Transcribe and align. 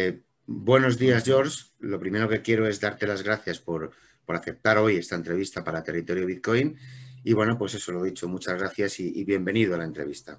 Eh, 0.00 0.22
buenos 0.46 0.96
días, 0.96 1.24
George. 1.24 1.64
Lo 1.80 1.98
primero 1.98 2.28
que 2.28 2.40
quiero 2.40 2.68
es 2.68 2.78
darte 2.78 3.04
las 3.04 3.24
gracias 3.24 3.58
por, 3.58 3.90
aceptar 4.28 4.78
hoy 4.78 4.94
esta 4.94 5.16
entrevista 5.16 5.64
para 5.64 5.82
Territorio 5.82 6.24
Bitcoin. 6.24 6.78
Y 7.24 7.32
bueno, 7.32 7.58
pues 7.58 7.74
eso 7.74 7.90
lo 7.90 8.04
he 8.04 8.10
dicho. 8.10 8.28
Muchas 8.28 8.56
gracias 8.56 9.00
y, 9.00 9.24
bienvenido 9.24 9.74
a 9.74 9.78
la 9.78 9.84
entrevista. 9.84 10.38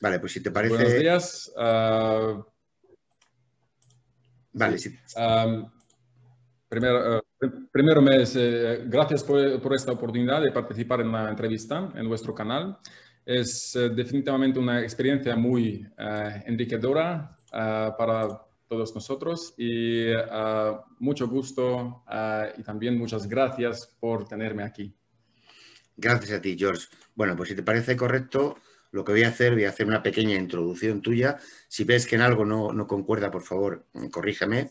Vale, 0.00 0.20
pues 0.20 0.32
si 0.32 0.42
te 0.42 0.50
parece. 0.50 0.74
Buenos 0.74 0.94
días. 0.94 1.52
Ah, 1.54 2.42
vale, 4.54 4.78
sí. 4.78 4.98
primero, 6.66 7.18
uh, 7.18 7.68
primero 7.70 8.00
me, 8.00 8.22
eh, 8.22 8.84
gracias 8.86 9.22
por, 9.22 9.60
por, 9.60 9.74
esta 9.74 9.92
oportunidad 9.92 10.40
de 10.40 10.50
participar 10.50 11.02
en 11.02 11.12
la 11.12 11.28
entrevista 11.28 11.92
en 11.94 12.08
vuestro 12.08 12.34
canal. 12.34 12.78
Es 13.28 13.76
eh, 13.76 13.90
definitivamente 13.90 14.58
una 14.58 14.80
experiencia 14.80 15.36
muy 15.36 15.86
uh, 15.98 16.40
enriquecedora 16.46 17.36
eh, 17.52 17.90
para 17.98 18.26
todos 18.66 18.94
nosotros 18.94 19.52
y 19.58 20.06
mucho 20.98 21.28
gusto 21.28 22.04
y 22.56 22.62
también 22.62 22.98
muchas 22.98 23.26
gracias 23.26 23.96
por 23.98 24.28
tenerme 24.28 24.62
aquí. 24.62 24.94
Gracias 25.96 26.38
a 26.38 26.40
ti, 26.40 26.54
George. 26.58 26.86
Bueno, 27.14 27.34
pues 27.34 27.48
si 27.50 27.54
te 27.54 27.62
parece 27.62 27.96
correcto, 27.96 28.58
lo 28.90 29.04
que 29.04 29.12
voy 29.12 29.22
a 29.24 29.28
hacer, 29.28 29.54
voy 29.54 29.64
hacer 29.64 29.86
una 29.86 30.02
pequeña 30.02 30.36
introducción 30.36 31.00
tuya. 31.00 31.38
Si 31.66 31.84
ves 31.84 32.06
que 32.06 32.16
en 32.16 32.22
algo 32.22 32.44
no, 32.44 32.74
no 32.74 32.86
concuerda, 32.86 33.30
por 33.30 33.42
favor, 33.42 33.86
corrígeme. 34.10 34.70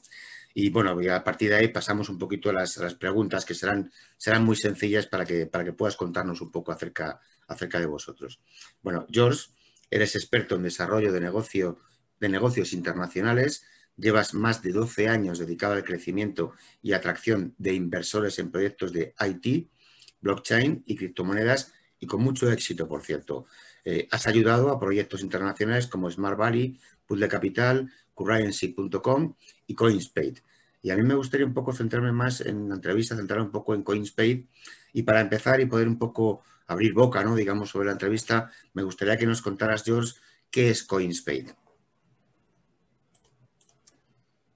Y 0.60 0.72
bueno, 0.72 0.98
a 1.14 1.24
partir 1.24 1.52
de 1.52 1.56
ahí 1.58 1.68
pasamos 1.68 2.10
un 2.10 2.18
poquito 2.18 2.50
a 2.50 2.54
las, 2.54 2.78
las, 2.78 2.96
preguntas 2.96 3.46
que 3.46 3.54
serán, 3.54 3.92
serán 4.18 4.44
muy 4.44 4.56
sencillas 4.56 5.06
para 5.06 5.24
que, 5.24 5.46
para 5.46 5.64
que 5.64 5.72
puedas 5.72 5.96
contarnos 5.96 6.42
un 6.42 6.52
poco 6.52 6.72
acerca, 6.72 7.20
acerca 7.48 7.80
de 7.80 7.86
vosotros. 7.86 8.42
Bueno, 8.82 9.06
George, 9.12 9.52
eres 9.92 10.16
experto 10.16 10.56
en 10.56 10.64
desarrollo 10.64 11.14
de, 11.14 11.22
negocio, 11.22 11.78
de 12.20 12.30
negocios 12.30 12.74
internacionales, 12.74 13.68
llevas 13.98 14.34
más 14.34 14.64
de 14.64 14.72
12 14.72 15.08
años 15.08 15.38
dedicado 15.38 15.74
al 15.74 15.84
crecimiento 15.84 16.54
y 16.82 16.94
atracción 16.94 17.54
de 17.60 17.76
inversores 17.76 18.40
en 18.40 18.50
proyectos 18.50 18.92
de 18.92 19.14
IT, 19.20 19.70
blockchain 20.22 20.82
y 20.88 20.96
criptomonedas 20.96 21.72
y 22.00 22.08
con 22.08 22.24
mucho 22.24 22.52
éxito, 22.52 22.88
por 22.88 23.04
cierto. 23.04 23.46
Eh, 23.86 24.08
has 24.10 24.26
ayudado 24.26 24.72
a 24.72 24.80
proyectos 24.80 25.22
internacionales 25.22 25.86
como 25.86 26.10
Smart 26.10 26.36
Valley, 26.36 26.80
de 27.16 27.28
Capital, 27.28 27.92
currency.com 28.18 29.36
y 29.68 29.76
CoinSpade. 29.76 30.44
Y 30.82 30.90
a 30.90 30.98
mí 30.98 31.04
me 31.04 31.16
gustaría 31.16 31.46
un 31.46 31.54
poco 31.54 31.74
centrarme 31.74 32.12
más 32.12 32.42
en 32.42 32.70
la 32.70 32.76
entrevista, 32.76 33.16
centrar 33.16 33.42
un 33.42 33.52
poco 33.52 33.74
en 33.74 33.84
CoinSpade. 33.84 34.48
Y 34.94 35.04
para 35.04 35.22
empezar 35.22 35.62
y 35.62 35.66
poder 35.66 35.88
un 35.88 35.98
poco 35.98 36.44
abrir 36.68 36.94
boca, 36.94 37.24
¿no? 37.24 37.36
digamos, 37.36 37.70
sobre 37.70 37.88
la 37.88 37.94
entrevista, 37.94 38.52
me 38.74 38.84
gustaría 38.84 39.18
que 39.18 39.26
nos 39.26 39.42
contaras, 39.42 39.84
George, 39.84 40.14
qué 40.52 40.70
es 40.70 40.84
CoinSpade. 40.84 41.56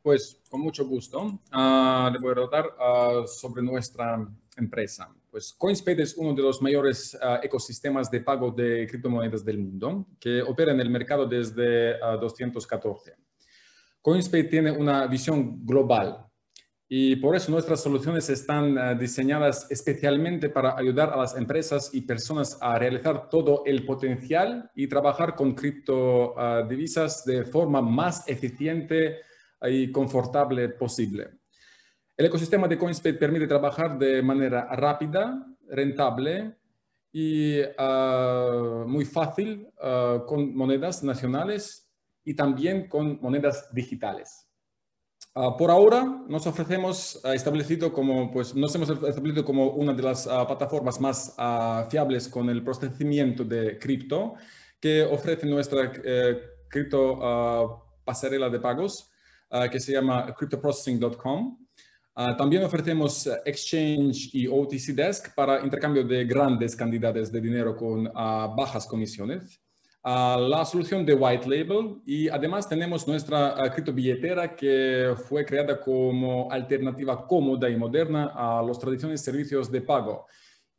Pues 0.02 0.42
con 0.50 0.62
mucho 0.62 0.86
gusto. 0.86 1.22
Uh, 1.22 2.12
le 2.12 2.20
voy 2.20 2.32
a 2.32 2.36
tratar 2.36 2.76
ah, 2.80 3.24
sobre 3.28 3.62
nuestra 3.62 4.28
empresa. 4.58 5.14
Pues 5.30 5.54
CoinSpade 5.54 6.04
es 6.04 6.18
uno 6.18 6.34
de 6.34 6.42
los 6.42 6.62
mayores 6.62 7.18
ah, 7.22 7.40
ecosistemas 7.42 8.12
de 8.12 8.22
pago 8.22 8.52
de 8.52 8.86
criptomonedas 8.88 9.46
del 9.46 9.60
mundo 9.60 10.08
que 10.20 10.42
opera 10.42 10.74
en 10.74 10.80
el 10.80 10.90
mercado 10.90 11.26
desde 11.26 11.98
214. 12.00 13.16
CoinSpade 14.02 14.46
tiene 14.46 14.72
una 14.72 15.06
visión 15.08 15.66
global 15.66 16.26
y 16.94 17.16
por 17.16 17.38
eso 17.38 17.52
nuestras 17.52 17.82
soluciones 17.82 18.30
están 18.30 18.78
eh, 18.78 18.96
diseñadas 19.00 19.66
especialmente 19.72 20.50
para 20.50 20.78
ayudar 20.78 21.12
a 21.12 21.16
las 21.16 21.38
empresas 21.38 21.90
y 21.94 22.02
personas 22.02 22.58
a 22.60 22.78
realizar 22.78 23.30
todo 23.30 23.64
el 23.66 23.86
potencial 23.86 24.70
y 24.76 24.88
trabajar 24.88 25.36
con 25.36 25.56
criptodivisas 25.56 27.24
de 27.24 27.46
forma 27.46 27.82
más 27.82 28.28
eficiente 28.28 29.20
y 29.62 29.90
confortable 29.90 30.68
posible. 30.68 31.30
El 32.18 32.26
ecosistema 32.26 32.68
de 32.68 32.78
CoinSpade 32.78 33.14
permite 33.14 33.48
trabajar 33.48 33.98
de 33.98 34.22
manera 34.22 34.66
rápida, 34.76 35.46
rentable 35.70 36.58
y 37.14 37.62
ah, 37.78 38.84
muy 38.86 39.06
fácil 39.06 39.68
con 40.28 40.56
monedas 40.56 41.04
nacionales 41.04 41.91
y 42.24 42.34
también 42.36 42.88
con 42.88 43.20
monedas 43.22 43.74
digitales. 43.74 44.48
Ah, 45.34 45.56
por 45.58 45.72
ahora 45.72 46.04
nos 46.28 46.46
ofrecemos 46.46 47.22
uh, 47.24 47.30
establecido 47.30 47.94
como, 47.94 48.30
pues 48.32 48.54
nos 48.54 48.76
hemos 48.76 48.90
establecido 48.90 49.46
como 49.46 49.70
una 49.70 49.94
de 49.94 50.04
las 50.04 50.28
plataformas 50.28 51.00
más 51.00 51.36
fiables 51.90 52.28
con 52.28 52.50
el 52.50 52.62
procesamiento 52.62 53.46
de 53.46 53.80
cripto 53.80 54.34
que 54.78 55.04
ofrece 55.04 55.48
nuestra 55.48 55.90
eh, 56.04 56.42
cripto 56.68 57.88
pasarela 58.04 58.50
de 58.50 58.60
pagos 58.60 59.10
que 59.72 59.80
se 59.80 59.92
llama 59.94 60.34
cryptoprocessing.com. 60.34 61.68
también 62.38 62.64
ofrecemos 62.64 63.28
Exchange 63.46 64.32
y 64.34 64.48
OTC 64.48 64.96
Desk 64.96 65.36
para 65.36 65.62
intercambio 65.64 66.04
de 66.04 66.26
grandes 66.26 66.76
cantidades 66.76 67.32
de 67.32 67.42
dinero 67.42 67.76
con 67.76 68.06
bajas 68.06 68.88
comisiones 68.88 69.62
la 70.04 70.66
solución 70.66 71.06
de 71.06 71.14
White 71.14 71.48
Label 71.48 72.02
y 72.06 72.28
además 72.28 72.68
tenemos 72.68 73.08
nuestra 73.08 73.56
criptobilletera 73.74 74.56
que 74.56 75.14
fue 75.28 75.46
creada 75.46 75.80
como 75.80 76.52
alternativa 76.52 77.28
cómoda 77.28 77.70
y 77.70 77.76
moderna 77.76 78.32
a 78.34 78.64
los 78.64 78.80
tradicionales 78.80 79.22
servicios 79.22 79.72
de 79.72 79.82
pago 79.82 80.26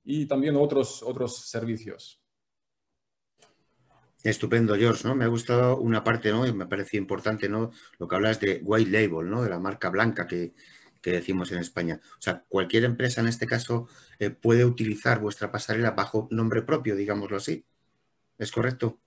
y 0.04 0.26
también 0.26 0.56
otros, 0.56 1.02
otros 1.02 1.48
servicios. 1.48 2.20
Estupendo, 4.24 4.76
George, 4.76 5.06
¿no? 5.06 5.16
Me 5.16 5.24
ha 5.24 5.28
gustado 5.28 5.78
una 5.78 6.04
parte, 6.04 6.30
¿no? 6.30 6.46
Y 6.46 6.52
me 6.52 6.66
parece 6.66 6.96
importante, 6.96 7.48
¿no? 7.48 7.72
Lo 7.98 8.06
que 8.06 8.14
hablas 8.14 8.38
de 8.40 8.60
white 8.62 8.90
label, 8.90 9.28
¿no? 9.28 9.42
De 9.42 9.50
la 9.50 9.58
marca 9.58 9.88
blanca 9.90 10.28
que, 10.28 10.54
que 11.00 11.10
decimos 11.10 11.50
en 11.50 11.58
España. 11.58 12.00
O 12.18 12.22
sea, 12.22 12.44
cualquier 12.48 12.84
empresa 12.84 13.20
en 13.20 13.26
este 13.26 13.46
caso 13.46 13.88
eh, 14.20 14.30
puede 14.30 14.64
utilizar 14.64 15.20
vuestra 15.20 15.50
pasarela 15.50 15.90
bajo 15.90 16.28
nombre 16.30 16.62
propio, 16.62 16.94
digámoslo 16.94 17.36
así. 17.36 17.66
¿Es 18.38 18.52
correcto? 18.52 19.01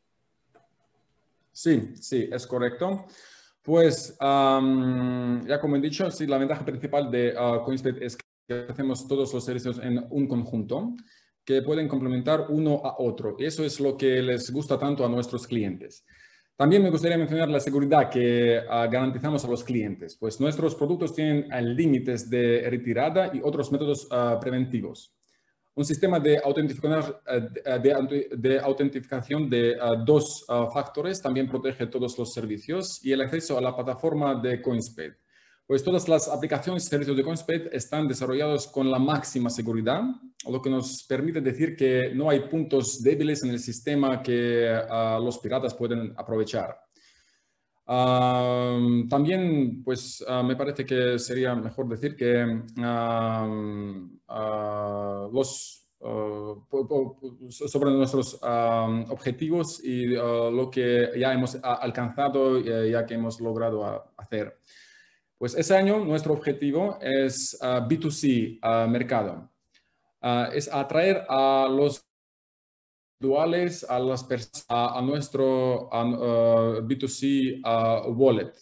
Sí, 1.55 1.93
sí, 2.01 2.29
es 2.29 2.45
correcto. 2.45 3.05
Pues 3.61 4.17
ya 4.19 5.59
como 5.61 5.75
he 5.77 5.79
dicho, 5.79 6.11
sí, 6.11 6.27
la 6.27 6.37
ventaja 6.37 6.65
principal 6.65 7.09
de 7.09 7.33
uh, 7.33 7.71
es 8.01 8.17
que 8.17 8.65
hacemos 8.69 9.07
todos 9.07 9.33
los 9.33 9.45
servicios 9.45 9.79
en 9.79 10.05
un 10.09 10.27
conjunto 10.27 10.95
que 11.45 11.61
pueden 11.61 11.87
complementar 11.87 12.47
uno 12.49 12.81
a 12.83 12.95
otro. 12.99 13.37
Eso 13.39 13.63
es 13.63 13.79
lo 13.79 13.95
que 13.95 14.21
les 14.21 14.51
gusta 14.51 14.77
tanto 14.77 15.05
a 15.05 15.09
nuestros 15.09 15.47
clientes. 15.47 16.05
También 16.57 16.83
me 16.83 16.89
gustaría 16.89 17.17
mencionar 17.17 17.47
la 17.47 17.61
seguridad 17.61 18.09
que 18.09 18.59
ah, 18.69 18.87
garantizamos 18.87 19.45
a 19.45 19.47
los 19.47 19.63
clientes, 19.63 20.17
pues 20.19 20.41
nuestros 20.41 20.75
productos 20.75 21.15
tienen 21.15 21.47
límites 21.73 22.29
de 22.29 22.67
retirada 22.69 23.31
y 23.33 23.39
otros 23.41 23.71
métodos 23.71 24.09
ah, 24.11 24.37
preventivos 24.41 25.15
un 25.75 25.83
sistema 25.83 26.19
de, 26.19 26.35
eh, 26.35 26.39
de, 28.37 28.59
autentificación 28.59 29.49
de 29.49 29.71
eh, 29.71 29.77
dos 30.05 30.45
eh, 30.47 30.53
factores 30.73 31.21
también 31.21 31.49
protege 31.49 31.87
todos 31.87 32.17
los 32.17 32.33
servicios 32.33 33.03
y 33.03 33.11
el 33.11 33.21
acceso 33.21 33.57
a 33.57 33.61
la 33.61 33.75
plataforma 33.75 34.35
de 34.35 34.61
CoinSpade. 34.61 35.17
Pues 35.67 35.83
todas 35.83 36.07
las 36.07 36.29
aplicaciones 36.29 36.85
y 36.85 36.87
servicios 36.87 37.17
de 37.17 37.23
CoinSpade 37.23 37.69
están 37.73 38.07
desarrollados 38.07 38.67
con 38.67 38.89
la 38.89 38.99
máxima 38.99 39.49
seguridad, 39.49 40.01
lo 40.47 40.61
que 40.61 40.69
nos 40.69 41.03
permite 41.03 41.41
decir 41.41 41.75
que 41.75 42.11
no 42.13 42.29
hay 42.29 42.41
puntos 42.41 43.01
débiles 43.01 43.43
en 43.43 43.49
el 43.49 43.59
sistema 43.59 44.21
que 44.21 44.79
los 45.19 45.39
piratas 45.39 45.73
pueden 45.73 46.13
aprovechar 46.17 46.84
también, 47.85 49.83
pues 49.83 50.23
ah, 50.27 50.41
me 50.41 50.55
parece 50.55 50.85
que 50.85 51.19
sería 51.19 51.53
mejor 51.55 51.87
decir 51.87 52.15
que 52.15 52.63
ah, 52.79 53.47
los 55.31 55.81
sobre 57.49 57.91
nuestros 57.91 58.39
objetivos 58.43 59.83
y 59.83 60.05
lo 60.07 60.69
que 60.69 61.09
ya 61.17 61.33
hemos 61.33 61.57
alcanzado, 61.63 62.59
ya 62.59 63.05
que 63.07 63.15
hemos 63.15 63.41
logrado 63.41 64.11
hacer. 64.17 64.59
Pues 65.37 65.55
ese 65.55 65.75
año 65.75 66.05
nuestro 66.05 66.33
objetivo 66.33 66.99
es 67.01 67.57
B2C 67.59 68.87
mercado. 68.87 69.49
es 70.53 70.71
atraer 70.71 71.25
a 71.27 71.67
los 71.71 72.04
a 73.89 73.99
las 73.99 74.23
personas 74.23 74.65
a, 74.69 75.01
nuestro 75.01 75.89
B2C 75.89 77.61
wallet, 78.15 78.53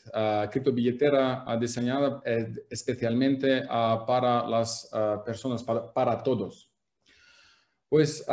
cripto 0.52 0.72
billetera 0.72 1.46
diseñada 1.60 2.22
eh, 2.26 2.54
especialmente 2.70 3.64
para 4.08 4.48
las 4.48 4.90
personas, 5.26 5.64
para, 5.64 6.24
todos. 6.24 6.70
Pues 7.90 8.24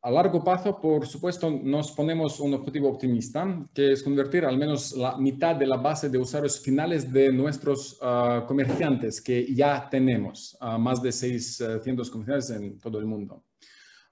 a 0.00 0.10
largo 0.10 0.42
plazo, 0.44 0.80
por 0.80 1.06
supuesto, 1.06 1.50
nos 1.50 1.90
ponemos 1.92 2.38
un 2.40 2.54
objetivo 2.54 2.88
optimista, 2.88 3.68
que 3.74 3.92
es 3.92 4.02
convertir 4.02 4.44
al 4.44 4.56
menos 4.56 4.92
la 4.96 5.16
mitad 5.16 5.56
de 5.56 5.66
la 5.66 5.76
base 5.76 6.08
de 6.08 6.18
usuarios 6.18 6.60
finales 6.60 7.12
de 7.12 7.32
nuestros 7.32 7.98
comerciantes 8.46 9.20
que 9.20 9.52
ya 9.54 9.88
tenemos, 9.90 10.56
más 10.78 11.02
de 11.02 11.12
600 11.12 12.10
comerciantes 12.10 12.50
en 12.50 12.78
todo 12.78 12.98
el 12.98 13.06
mundo. 13.06 13.44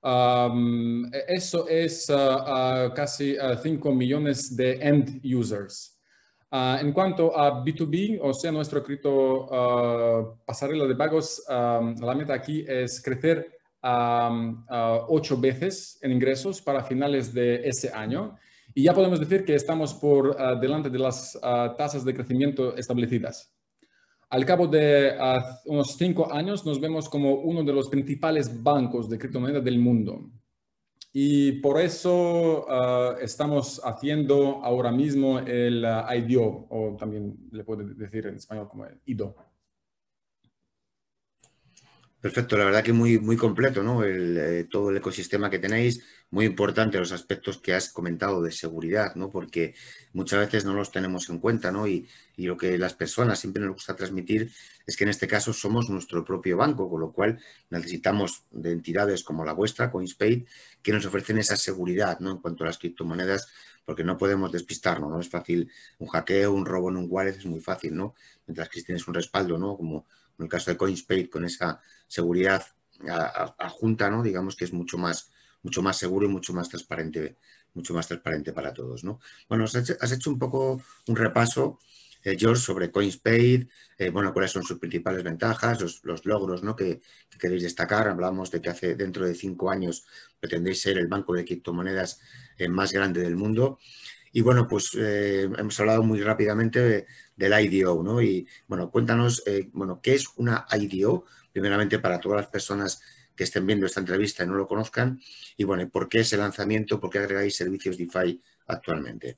E, 0.03 1.25
eso 1.29 1.69
es 1.69 2.09
uh, 2.09 2.93
casi 2.95 3.37
5 3.63 3.93
millones 3.93 4.57
de 4.57 4.75
end 4.81 5.21
users. 5.25 5.99
en 6.53 6.93
cuanto 6.93 7.37
a 7.37 7.65
B2B, 7.65 8.19
o 8.23 8.33
sea, 8.33 8.53
nuestro 8.53 8.83
cripto 8.83 10.39
pasarela 10.47 10.87
de 10.87 10.95
pagos, 10.95 11.43
la 11.49 12.15
meta 12.17 12.35
aquí 12.35 12.65
es 12.67 13.03
crecer 13.03 13.59
ocho 15.09 15.37
veces 15.39 15.99
en 16.03 16.13
ingresos 16.13 16.63
para 16.63 16.83
finales 16.83 17.33
de 17.35 17.69
ese 17.69 17.91
año. 17.93 18.37
Y 18.75 18.85
ya 18.85 18.95
podemos 18.95 19.21
decir 19.21 19.45
que 19.45 19.55
estamos 19.55 19.95
por 19.95 20.37
delante 20.61 20.89
de 20.89 20.99
las 20.99 21.39
tasas 21.77 22.05
de 22.05 22.15
crecimiento 22.15 22.77
establecidas. 22.77 23.56
Al 24.29 24.45
cabo 24.45 24.67
de 24.67 25.15
ah, 25.19 25.61
unos 25.67 25.97
cinco 25.97 26.33
años 26.33 26.67
nos 26.67 26.81
vemos 26.81 27.09
como 27.09 27.35
uno 27.35 27.63
de 27.63 27.73
los 27.73 27.89
principales 27.89 28.63
bancos 28.63 29.09
de 29.09 29.19
criptomonedas 29.19 29.65
del 29.65 29.79
mundo. 29.79 30.31
Y 31.13 31.53
por 31.61 31.81
eso 31.81 32.67
ah, 32.69 33.17
estamos 33.21 33.81
haciendo 33.85 34.63
ahora 34.65 34.91
mismo 34.91 35.39
el 35.39 35.85
ah, 35.85 36.09
IDO, 36.17 36.67
o 36.69 36.97
también 36.99 37.37
le 37.53 37.63
puedo 37.63 37.85
decir 37.85 38.27
en 38.27 38.35
español 38.35 38.69
como 38.69 38.85
el 38.87 39.01
IDO. 39.07 39.37
Perfecto, 42.27 42.59
la 42.59 42.65
verdad 42.65 42.83
que 42.83 42.93
muy, 42.93 43.21
muy 43.21 43.37
completo, 43.37 43.85
¿no? 43.85 44.03
Eh, 44.03 44.67
todo 44.69 44.91
el 44.91 44.97
ecosistema 44.97 45.49
que 45.49 45.61
tenéis, 45.61 46.03
muy 46.29 46.45
importante 46.45 46.99
los 46.99 47.13
aspectos 47.13 47.59
que 47.59 47.73
has 47.73 47.89
comentado 47.93 48.43
de 48.43 48.51
seguridad, 48.51 49.15
¿no? 49.15 49.31
Porque 49.31 49.77
muchas 50.13 50.41
veces 50.41 50.65
no 50.65 50.75
los 50.75 50.91
tenemos 50.91 51.29
en 51.31 51.39
cuenta, 51.39 51.71
¿no? 51.71 51.87
Y, 51.87 52.09
lo 52.37 52.57
que 52.57 52.77
las 52.79 52.95
personas 52.95 53.39
siempre 53.39 53.63
nos 53.63 53.75
gusta 53.75 53.95
transmitir 53.95 54.51
es 54.89 54.97
que 54.97 55.05
en 55.05 55.11
este 55.11 55.29
caso 55.29 55.53
somos 55.53 55.89
nuestro 55.89 56.25
propio 56.25 56.57
banco, 56.57 56.91
con 56.91 57.01
lo 57.01 57.13
cual 57.13 57.39
necesitamos 57.71 58.43
de 58.51 58.73
entidades 58.73 59.23
como 59.23 59.45
la 59.45 59.53
vuestra, 59.53 59.93
CoinSpade, 59.93 60.47
que 60.83 60.93
nos 60.93 61.07
ofrecen 61.07 61.39
esa 61.39 61.55
seguridad, 61.55 62.19
¿no? 62.19 62.33
En 62.33 62.39
cuanto 62.39 62.65
a 62.65 62.67
las 62.67 62.79
criptomonedas, 62.79 63.47
porque 63.85 64.03
no 64.03 64.19
podemos 64.19 64.51
despistarnos, 64.51 65.11
¿no? 65.13 65.21
Es 65.21 65.29
fácil 65.29 65.71
un 65.99 66.09
hackeo, 66.09 66.53
un 66.53 66.67
robo 66.67 66.91
en 66.91 66.97
un 66.97 67.07
wallet, 67.09 67.37
es 67.37 67.47
muy 67.47 67.61
fácil, 67.61 67.95
¿no? 67.95 68.17
Mientras 68.49 68.69
que 68.69 68.83
tienes 68.83 69.07
un 69.07 69.15
respaldo, 69.15 69.59
¿no? 69.59 69.77
Como 69.77 70.07
en 70.39 70.45
el 70.45 70.49
caso 70.49 70.71
de 70.71 70.77
CoinSpade, 70.77 71.31
con 71.31 71.45
esa 71.45 71.81
seguridad 72.07 72.65
adjunta, 73.59 74.11
¿no? 74.11 74.23
Digamos 74.23 74.57
que 74.57 74.65
es 74.65 74.73
mucho 74.73 74.99
más, 74.99 75.31
mucho 75.63 75.83
más 75.83 75.97
seguro 75.97 76.27
y 76.27 76.29
mucho 76.29 76.53
más 76.53 76.69
transparente, 76.69 77.37
mucho 77.75 77.95
más 77.95 78.07
transparente 78.07 78.53
para 78.53 78.73
todos, 78.73 79.05
¿no? 79.05 79.21
Bueno, 79.49 79.65
has 79.65 80.13
hecho, 80.13 80.31
un 80.31 80.39
poco 80.39 80.83
un 81.07 81.17
repaso, 81.17 81.79
eh, 82.25 82.37
George, 82.39 82.63
sobre 82.63 82.91
CoinSpade, 82.91 83.69
eh, 83.99 84.11
bueno, 84.11 84.33
cuáles 84.33 84.51
son 84.51 84.63
sus 84.63 84.79
principales 84.79 85.23
ventajas, 85.23 85.81
los, 85.81 86.25
logros, 86.25 86.63
¿no? 86.63 86.75
Que, 86.75 87.01
queréis 87.39 87.63
destacar. 87.63 88.09
Hablamos 88.09 88.51
de 88.51 88.61
que 88.63 88.71
hace 88.71 88.95
dentro 88.95 89.27
de 89.27 89.35
cinco 89.35 89.71
años 89.71 90.07
pretendéis 90.41 90.81
ser 90.81 90.97
el 90.97 91.07
banco 91.07 91.35
de 91.35 91.45
criptomonedas 91.45 92.21
eh, 92.57 92.69
más 92.69 92.93
grande 92.93 93.21
del 93.21 93.37
mundo. 93.37 93.79
Y 94.33 94.43
bueno, 94.43 94.67
pues 94.69 94.95
hemos 94.95 95.81
hablado 95.81 96.03
muy 96.03 96.21
rápidamente 96.21 97.07
del 97.37 97.65
IDO, 97.65 98.03
¿no? 98.03 98.21
Y 98.21 98.47
bueno, 98.67 98.91
cuéntanos, 98.91 99.43
eh, 99.47 99.69
bueno, 99.73 100.01
¿qué 100.03 100.15
es 100.15 100.27
una 100.37 100.67
IDO? 100.73 101.25
Primeramente 101.53 101.99
para 101.99 102.21
todas 102.21 102.41
las 102.43 102.49
personas 102.49 103.01
que 103.35 103.45
estén 103.45 103.67
viendo 103.67 103.87
esta 103.87 104.01
entrevista 104.01 104.45
y 104.45 104.47
no 104.47 104.55
lo 104.55 104.67
conozcan. 104.67 105.21
Y 105.57 105.65
bueno, 105.65 105.89
¿por 105.91 106.09
qué 106.09 106.21
ese 106.21 106.37
lanzamiento? 106.37 106.99
¿Por 106.99 107.11
qué 107.11 107.19
agregáis 107.19 107.57
servicios 107.57 107.99
DeFi 107.99 108.43
actualmente? 108.67 109.37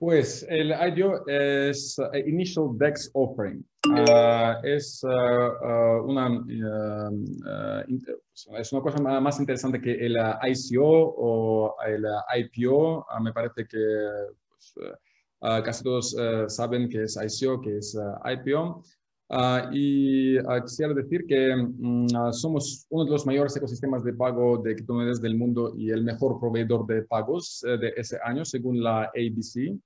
Pues 0.00 0.46
el 0.48 0.72
IDO 0.72 1.26
es 1.26 1.98
eh, 2.14 2.24
Initial 2.26 2.70
DEX 2.78 3.10
Offering. 3.12 3.62
Ah, 4.08 4.58
es 4.64 5.04
uh, 5.04 6.02
una, 6.06 6.42
es 8.58 8.72
una 8.72 8.80
cosa 8.80 9.20
más 9.20 9.38
interesante 9.38 9.78
que 9.78 9.92
el 9.92 10.16
ICO 10.16 11.14
o 11.18 11.76
el 11.86 12.06
IPO. 12.34 13.06
Me 13.22 13.30
parece 13.34 13.66
que 13.66 13.78
pues, 14.48 14.74
casi 15.38 15.84
todos 15.84 16.16
eh, 16.18 16.44
saben 16.48 16.88
que 16.88 17.02
es 17.02 17.18
ICO, 17.18 17.60
que 17.60 17.76
es 17.76 17.94
eh, 17.94 18.32
IPO. 18.32 18.82
Y 19.70 20.38
quisiera 20.62 20.94
decir 20.94 21.26
que 21.26 21.54
mm, 21.54 22.32
somos 22.32 22.86
uno 22.88 23.04
de 23.04 23.10
los 23.10 23.26
mayores 23.26 23.54
ecosistemas 23.54 24.02
de 24.02 24.14
pago 24.14 24.56
de 24.58 24.76
criptomonedas 24.76 25.20
del 25.20 25.36
mundo 25.36 25.74
y 25.76 25.90
el 25.90 26.04
mejor 26.04 26.40
proveedor 26.40 26.86
de 26.86 27.02
pagos 27.02 27.62
eh, 27.64 27.76
de 27.76 27.92
ese 27.98 28.18
año, 28.24 28.46
según 28.46 28.82
la 28.82 29.04
ABC. 29.04 29.78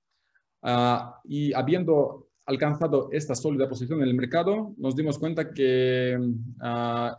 Y 1.23 1.53
habiendo 1.53 2.27
alcanzado 2.45 3.09
esta 3.11 3.35
sólida 3.35 3.67
posición 3.67 4.01
en 4.01 4.09
el 4.09 4.13
mercado, 4.13 4.73
nos 4.77 4.95
dimos 4.95 5.17
cuenta 5.17 5.51
que 5.51 6.17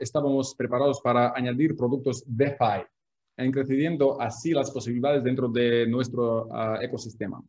estábamos 0.00 0.54
preparados 0.54 1.00
para 1.00 1.32
añadir 1.34 1.76
productos 1.76 2.24
DeFi, 2.26 2.84
creciendo 3.52 4.20
así 4.20 4.52
las 4.52 4.70
posibilidades 4.70 5.24
dentro 5.24 5.48
de 5.48 5.86
nuestro 5.86 6.48
ecosistema. 6.80 7.42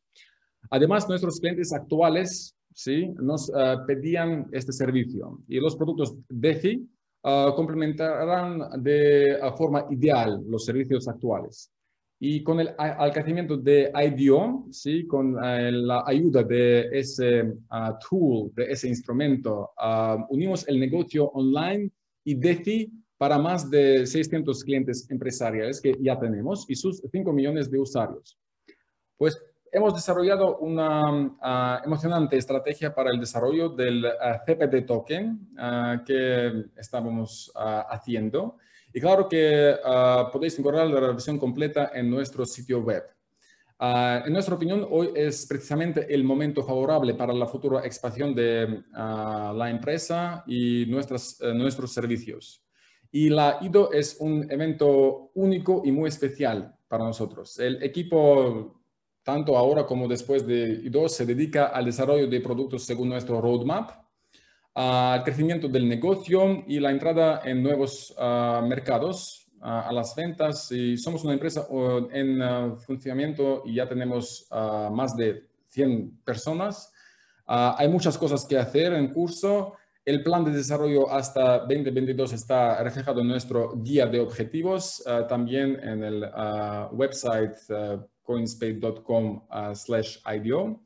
Además, 0.70 1.08
nuestros 1.08 1.40
clientes 1.40 1.72
actuales 1.72 2.56
¿sí? 2.74 3.08
nos 3.20 3.52
pedían 3.86 4.48
este 4.52 4.74
servicio 4.74 5.40
y 5.48 5.60
los 5.60 5.76
productos 5.76 6.16
DeFi 6.30 6.88
uh, 7.24 7.56
complementarán 7.56 8.84
de 8.84 9.38
forma 9.58 9.86
ideal 9.90 10.44
los 10.48 10.66
servicios 10.66 11.08
actuales. 11.08 11.72
Y 12.20 12.44
con 12.44 12.60
el 12.60 12.76
crecimiento 13.14 13.58
de 13.58 13.92
IDO, 13.94 14.66
¿sí? 14.72 15.06
con 15.06 15.38
eh, 15.44 15.72
la 15.72 16.04
ayuda 16.06 16.42
de 16.44 16.90
ese 16.92 17.54
tool, 18.10 18.52
de 18.56 18.72
ese 18.72 18.88
instrumento, 18.88 19.72
unimos 20.30 20.68
el 20.68 20.80
negocio 20.80 21.26
online 21.30 21.92
y 22.24 22.34
DeFi 22.36 22.92
para 23.18 23.38
más 23.38 23.70
de 23.70 24.06
600 24.06 24.64
clientes 24.64 25.10
empresariales 25.10 25.82
que 25.82 25.96
ya 26.00 26.18
tenemos 26.20 26.66
y 26.70 26.76
sus 26.76 27.02
5 27.12 27.34
millones 27.34 27.70
de 27.70 27.80
usuarios. 27.80 28.38
Pues 29.18 29.42
hemos 29.72 29.94
desarrollado 29.94 30.58
una 30.58 31.36
ah, 31.42 31.82
emocionante 31.84 32.38
estrategia 32.38 32.94
para 32.94 33.12
el 33.12 33.20
desarrollo 33.20 33.70
del 33.70 34.06
ah, 34.06 34.42
CPT 34.46 34.86
token 34.86 35.50
ah, 35.58 36.04
que 36.06 36.66
estábamos 36.76 37.52
haciendo. 37.56 38.58
Y 38.98 39.00
claro 39.00 39.30
que 39.30 39.76
podéis 40.34 40.58
encontrar 40.58 40.88
la 40.88 41.00
versión 41.00 41.38
completa 41.38 41.92
en 41.94 42.10
nuestro 42.10 42.48
sitio 42.48 42.80
web. 42.80 43.04
en 43.80 44.34
nuestra 44.34 44.56
opinión, 44.56 44.88
hoy 44.90 45.12
es 45.14 45.46
precisamente 45.46 46.12
el 46.12 46.24
momento 46.24 46.64
favorable 46.64 47.14
para 47.14 47.32
la 47.32 47.46
futura 47.46 47.86
expansión 47.86 48.34
de 48.34 48.86
la 48.96 49.70
empresa 49.70 50.44
y 50.48 50.88
nuestras, 50.88 51.40
eh, 51.42 51.54
nuestros 51.54 51.94
servicios. 51.94 52.66
Y 53.12 53.30
la 53.30 53.60
IDO 53.62 53.92
es 53.92 54.18
un 54.20 54.52
evento 54.52 55.30
único 55.36 55.84
y 55.86 55.92
muy 55.92 56.10
especial 56.10 56.76
para 56.88 57.04
nosotros. 57.04 57.60
El 57.60 57.84
equipo 57.84 58.82
tanto 59.22 59.56
ahora 59.56 59.86
como 59.86 60.08
después 60.08 60.48
de 60.48 60.82
I2, 60.86 61.10
se 61.10 61.26
dedica 61.28 61.68
al 61.68 61.86
desarrollo 61.86 62.26
de 62.26 62.42
productos 62.42 62.82
según 62.82 63.10
nuestro 63.10 63.42
roadmap, 63.42 64.07
al 64.80 65.24
crecimiento 65.24 65.68
del 65.68 65.90
negocio 65.90 66.64
y 66.68 66.80
la 66.80 66.92
entrada 66.92 67.42
en 67.44 67.64
nuevos 67.64 68.14
ah, 68.16 68.64
mercados, 68.64 69.48
a 69.60 69.92
las 69.92 70.16
ventas. 70.16 70.72
Y 70.72 70.98
somos 70.98 71.24
una 71.24 71.34
empresa 71.34 71.68
en 72.12 72.42
ah, 72.44 72.76
funcionamiento 72.86 73.64
y 73.66 73.74
ya 73.74 73.90
tenemos 73.90 74.48
ah, 74.52 74.92
más 74.94 75.16
de 75.18 75.48
100 75.70 76.20
personas. 76.24 76.94
hay 77.48 77.90
muchas 77.90 78.20
cosas 78.20 78.46
que 78.46 78.56
hacer 78.58 78.94
en 78.94 79.12
curso. 79.12 79.74
El 80.06 80.22
plan 80.22 80.46
de 80.46 80.52
desarrollo 80.52 81.10
hasta 81.10 81.60
2022 81.60 82.34
está 82.34 82.84
reflejado 82.84 83.22
en 83.22 83.30
nuestro 83.30 83.74
guía 83.82 84.06
de 84.06 84.20
objetivos, 84.20 85.04
también 85.28 85.80
en 85.82 86.04
el 86.04 86.32
website 86.92 87.56
coinspade.com 88.22 89.42
uh, 89.50 89.74
slash 89.74 90.18
IDO. 90.36 90.82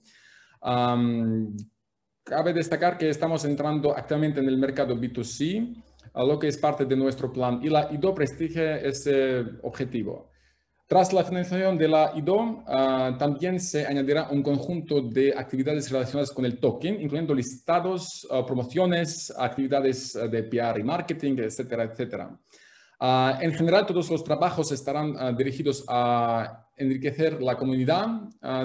Cabe 2.24 2.54
destacar 2.54 2.98
que 2.98 3.10
estamos 3.10 3.46
entrando 3.46 3.96
actualmente 3.96 4.40
en 4.40 4.48
el 4.48 4.58
mercado 4.58 4.96
B2C, 4.96 5.84
a 6.14 6.24
lo 6.24 6.38
que 6.40 6.48
es 6.48 6.58
parte 6.58 6.86
de 6.86 6.96
nuestro 6.96 7.32
plan 7.32 7.60
y 7.64 7.70
la 7.70 7.92
IDO 7.92 8.14
prestigia 8.14 8.78
ese 8.78 9.46
objetivo. 9.64 10.30
Tras 10.88 11.14
la 11.14 11.24
finalización 11.24 11.78
de 11.78 11.88
la 11.88 12.12
IDO, 12.16 12.66
ah, 12.68 13.16
también 13.18 13.62
se 13.62 13.86
añadirá 13.86 14.28
un 14.30 14.44
conjunto 14.44 15.00
de 15.02 15.34
actividades 15.34 15.90
relacionadas 15.90 16.32
con 16.32 16.44
el 16.44 16.60
token, 16.60 17.00
incluyendo 17.00 17.34
listados, 17.34 18.28
ah, 18.30 18.46
promociones, 18.46 19.34
actividades 19.38 20.18
ah, 20.18 20.28
de 20.28 20.44
PR 20.44 20.82
y 20.82 20.84
marketing, 20.84 21.38
etcétera, 21.38 21.86
etcétera. 21.86 22.38
en 23.40 23.54
general, 23.54 23.86
todos 23.86 24.12
los 24.12 24.24
trabajos 24.24 24.72
estarán 24.72 25.36
dirigidos 25.36 25.84
a 25.88 26.68
enriquecer 26.78 27.42
la 27.42 27.56
comunidad 27.56 28.08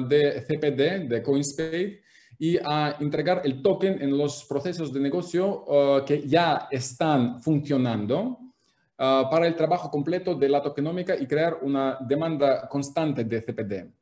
de 0.08 0.44
CPD, 0.46 1.08
de 1.08 1.22
CoinSpade, 1.22 2.02
y 2.38 2.58
a 2.58 2.96
entregar 3.00 3.42
el 3.44 3.62
token 3.62 4.00
en 4.00 4.16
los 4.16 4.44
procesos 4.44 4.92
de 4.92 5.00
negocio 5.00 5.64
que 6.06 6.26
ya 6.26 6.68
están 6.70 7.40
funcionando 7.42 8.46
Ah, 8.98 9.28
para 9.30 9.46
el 9.46 9.54
trabajo 9.54 9.90
completo 9.90 10.34
de 10.34 10.48
la 10.48 10.62
tokenómica 10.62 11.14
y 11.16 11.26
crear 11.26 11.58
una 11.60 11.98
demanda 12.00 12.66
constante 12.66 13.24
de 13.24 13.42
CPD. 13.42 13.92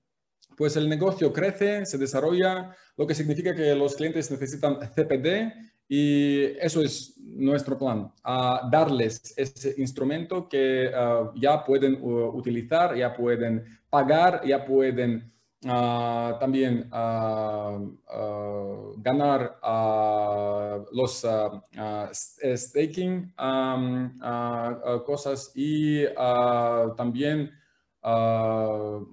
Pues 0.56 0.76
el 0.76 0.88
negocio 0.88 1.32
crece, 1.32 1.84
se 1.84 1.98
desarrolla, 1.98 2.76
lo 2.96 3.04
que 3.04 3.14
significa 3.14 3.52
que 3.56 3.74
los 3.74 3.96
clientes 3.96 4.30
necesitan 4.30 4.78
CPD 4.94 5.52
y 5.88 6.44
eso 6.60 6.80
es 6.80 7.18
nuestro 7.18 7.76
plan, 7.76 8.12
darles 8.70 9.34
ese 9.36 9.74
instrumento 9.78 10.48
que 10.48 10.92
ah, 10.94 11.32
ya 11.34 11.64
pueden 11.64 11.98
utilizar, 12.00 12.96
ya 12.96 13.12
pueden 13.12 13.64
pagar, 13.90 14.46
ya 14.46 14.64
pueden 14.64 15.32
Ah, 15.66 16.37
también 16.40 16.90
uh, 16.92 17.97
ganar 18.99 19.59
los 20.92 21.26
staking 22.54 23.33
cosas 25.06 25.52
y 25.54 26.04
también 26.97 27.50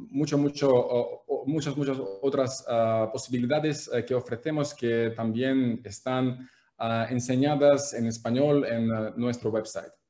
mucho, 0.10 0.38
mucho, 0.38 1.24
muchas, 1.46 1.78
muchas 1.78 1.98
otras 2.22 2.66
posibilidades 3.14 3.90
eh, 3.94 4.04
que 4.06 4.14
ofrecemos 4.14 4.74
que 4.74 5.14
también 5.16 5.82
están 5.86 6.50
enseñadas 7.10 7.94
en 7.94 8.08
español 8.08 8.66
en 8.66 8.88
nuestro 9.16 9.52
website. 9.52 10.01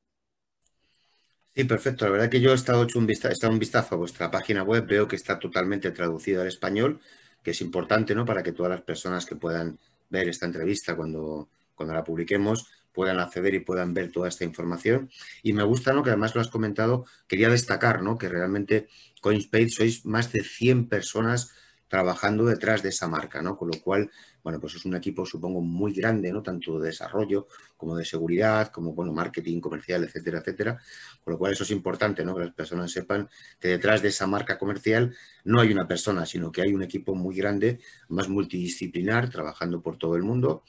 Sí, 1.61 1.65
perfecto. 1.67 2.05
La 2.05 2.11
verdad 2.11 2.27
que 2.31 2.41
yo 2.41 2.53
he 2.53 2.55
estado 2.55 2.81
hecho 2.81 2.97
un 2.97 3.05
vistazo, 3.05 3.47
un 3.47 3.59
vistazo 3.59 3.93
a 3.93 3.97
vuestra 3.99 4.31
página 4.31 4.63
web, 4.63 4.87
veo 4.87 5.07
que 5.07 5.15
está 5.15 5.37
totalmente 5.37 5.91
traducido 5.91 6.41
al 6.41 6.47
español, 6.47 6.99
que 7.43 7.51
es 7.51 7.61
importante, 7.61 8.15
¿no? 8.15 8.25
Para 8.25 8.41
que 8.41 8.51
todas 8.51 8.71
las 8.71 8.81
personas 8.81 9.27
que 9.27 9.35
puedan 9.35 9.77
ver 10.09 10.27
esta 10.27 10.47
entrevista 10.47 10.95
cuando, 10.95 11.49
cuando 11.75 11.93
la 11.93 12.03
publiquemos 12.03 12.65
puedan 12.91 13.19
acceder 13.19 13.53
y 13.53 13.59
puedan 13.59 13.93
ver 13.93 14.11
toda 14.11 14.27
esta 14.27 14.43
información. 14.43 15.11
Y 15.43 15.53
me 15.53 15.61
gusta, 15.61 15.93
¿no? 15.93 16.01
Que 16.01 16.09
además 16.09 16.33
lo 16.33 16.41
has 16.41 16.47
comentado, 16.47 17.05
quería 17.27 17.47
destacar, 17.49 18.01
¿no? 18.01 18.17
Que 18.17 18.27
realmente 18.27 18.87
CoinSpace 19.21 19.69
sois 19.69 20.03
más 20.03 20.31
de 20.31 20.43
100 20.43 20.89
personas 20.89 21.51
trabajando 21.91 22.45
detrás 22.45 22.81
de 22.81 22.87
esa 22.87 23.09
marca, 23.09 23.41
¿no? 23.41 23.57
Con 23.57 23.67
lo 23.67 23.81
cual, 23.81 24.09
bueno, 24.41 24.61
pues 24.61 24.75
es 24.75 24.85
un 24.85 24.95
equipo, 24.95 25.25
supongo, 25.25 25.59
muy 25.59 25.91
grande, 25.91 26.31
¿no? 26.31 26.41
Tanto 26.41 26.79
de 26.79 26.87
desarrollo 26.87 27.47
como 27.75 27.97
de 27.97 28.05
seguridad, 28.05 28.71
como, 28.71 28.93
bueno, 28.93 29.11
marketing, 29.11 29.59
comercial, 29.59 30.05
etcétera, 30.05 30.39
etcétera. 30.39 30.79
Con 31.21 31.33
lo 31.33 31.37
cual 31.37 31.51
eso 31.51 31.65
es 31.65 31.71
importante, 31.71 32.23
¿no? 32.23 32.33
Que 32.33 32.45
las 32.45 32.53
personas 32.53 32.93
sepan 32.93 33.27
que 33.59 33.67
detrás 33.67 34.01
de 34.01 34.07
esa 34.07 34.25
marca 34.25 34.57
comercial 34.57 35.13
no 35.43 35.59
hay 35.59 35.73
una 35.73 35.85
persona, 35.85 36.25
sino 36.25 36.49
que 36.49 36.61
hay 36.61 36.73
un 36.73 36.81
equipo 36.81 37.13
muy 37.13 37.35
grande, 37.35 37.81
más 38.07 38.29
multidisciplinar, 38.29 39.29
trabajando 39.29 39.81
por 39.81 39.97
todo 39.97 40.15
el 40.15 40.23
mundo. 40.23 40.63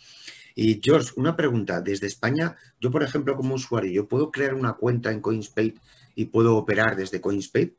Y 0.56 0.80
George, 0.82 1.12
una 1.14 1.36
pregunta. 1.36 1.80
Desde 1.82 2.08
España, 2.08 2.56
yo, 2.80 2.90
por 2.90 3.04
ejemplo, 3.04 3.36
como 3.36 3.54
usuario, 3.54 3.92
¿yo 3.92 4.08
puedo 4.08 4.32
crear 4.32 4.54
una 4.54 4.72
cuenta 4.72 5.12
en 5.12 5.20
CoinSpade 5.20 5.76
y 6.16 6.24
puedo 6.24 6.56
operar 6.56 6.96
desde 6.96 7.20
CoinSpade? 7.20 7.76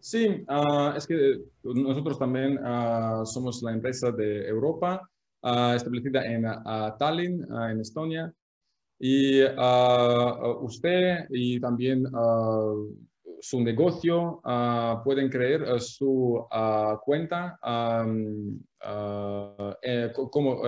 Sí, 0.00 0.44
ah, 0.48 0.94
es 0.96 1.06
que 1.06 1.42
nosotros 1.62 2.18
también 2.18 2.58
ah, 2.64 3.22
somos 3.26 3.62
la 3.62 3.72
empresa 3.72 4.10
de 4.10 4.48
Europa, 4.48 5.06
ah, 5.42 5.74
establecida 5.76 6.24
en 6.24 6.46
Tallinn, 6.98 7.46
en 7.70 7.80
Estonia. 7.80 8.32
Y 8.98 9.42
usted 10.60 11.26
y 11.30 11.58
también 11.58 12.04
su 13.40 13.62
negocio 13.62 14.42
pueden 15.02 15.30
crear 15.30 15.80
su 15.80 16.46
cuenta 17.02 17.58
eh, 19.82 20.12
como, 20.14 20.62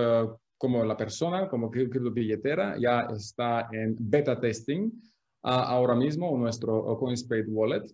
como 0.57 0.85
la 0.85 0.97
persona, 0.97 1.47
como 1.49 1.69
billetera, 1.71 2.77
ya 2.81 3.03
está 3.15 3.69
en 3.71 3.97
beta 3.99 4.41
testing 4.41 4.91
ahora 5.43 5.95
mismo 5.95 6.35
nuestro 6.39 6.97
CoinSpade 6.99 7.49
Wallet. 7.49 7.85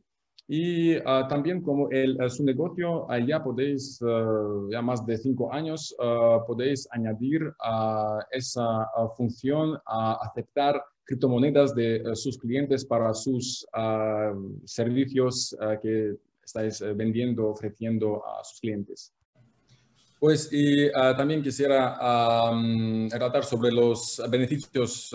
Y 0.50 0.96
ah, 1.04 1.26
también 1.28 1.60
como 1.62 1.90
el, 1.90 2.18
eh, 2.20 2.30
su 2.30 2.42
negocio, 2.42 3.06
ya 3.26 3.44
podéis, 3.44 4.00
ah, 4.02 4.66
ya 4.70 4.80
más 4.80 5.04
de 5.04 5.18
cinco 5.18 5.52
años, 5.52 5.94
ah, 6.00 6.42
podéis 6.46 6.88
añadir 6.90 7.52
esa 8.30 8.88
función 9.14 9.78
a 9.84 10.14
aceptar 10.22 10.82
criptomonedas 11.04 11.74
de 11.74 11.96
eh, 11.96 12.14
sus 12.14 12.38
clientes 12.38 12.84
para 12.84 13.12
sus 13.12 13.66
servicios 14.64 15.54
que 15.82 16.16
estáis 16.48 16.80
eh, 16.80 16.94
vendiendo, 16.94 17.48
ofreciendo 17.48 18.26
a 18.26 18.42
sus 18.42 18.60
clientes. 18.60 19.12
Pues 20.18 20.52
y 20.52 20.90
ah, 20.96 21.14
también 21.16 21.42
quisiera 21.42 21.96
tratar 23.08 23.44
sobre 23.44 23.70
los 23.70 24.20
beneficios 24.28 25.14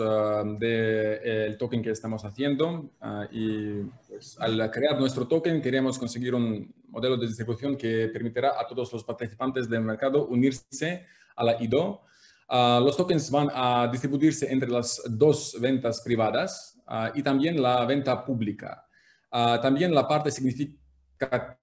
del 0.58 1.58
token 1.58 1.82
que 1.82 1.90
estamos 1.90 2.24
haciendo. 2.24 2.90
Ah, 3.02 3.28
y 3.30 3.82
pues, 4.08 4.40
al 4.40 4.70
crear 4.70 4.98
nuestro 4.98 5.28
token 5.28 5.60
queremos 5.60 5.98
conseguir 5.98 6.34
un 6.34 6.72
modelo 6.88 7.18
de 7.18 7.26
distribución 7.26 7.76
que 7.76 8.08
permitirá 8.08 8.58
a 8.58 8.66
todos 8.66 8.90
los 8.94 9.04
participantes 9.04 9.68
del 9.68 9.82
mercado 9.82 10.26
unirse 10.26 11.04
a 11.36 11.44
la 11.44 11.62
IDO. 11.62 12.00
Ah, 12.48 12.80
los 12.82 12.96
tokens 12.96 13.30
van 13.30 13.50
a 13.52 13.86
distribuirse 13.92 14.50
entre 14.50 14.70
las 14.70 15.02
dos 15.06 15.58
ventas 15.60 16.00
privadas 16.00 16.80
y 17.14 17.22
también 17.22 17.60
la 17.60 17.84
venta 17.84 18.24
pública. 18.24 18.86
también 19.30 19.92
la 19.94 20.06
parte 20.06 20.30
significativa 20.30 21.58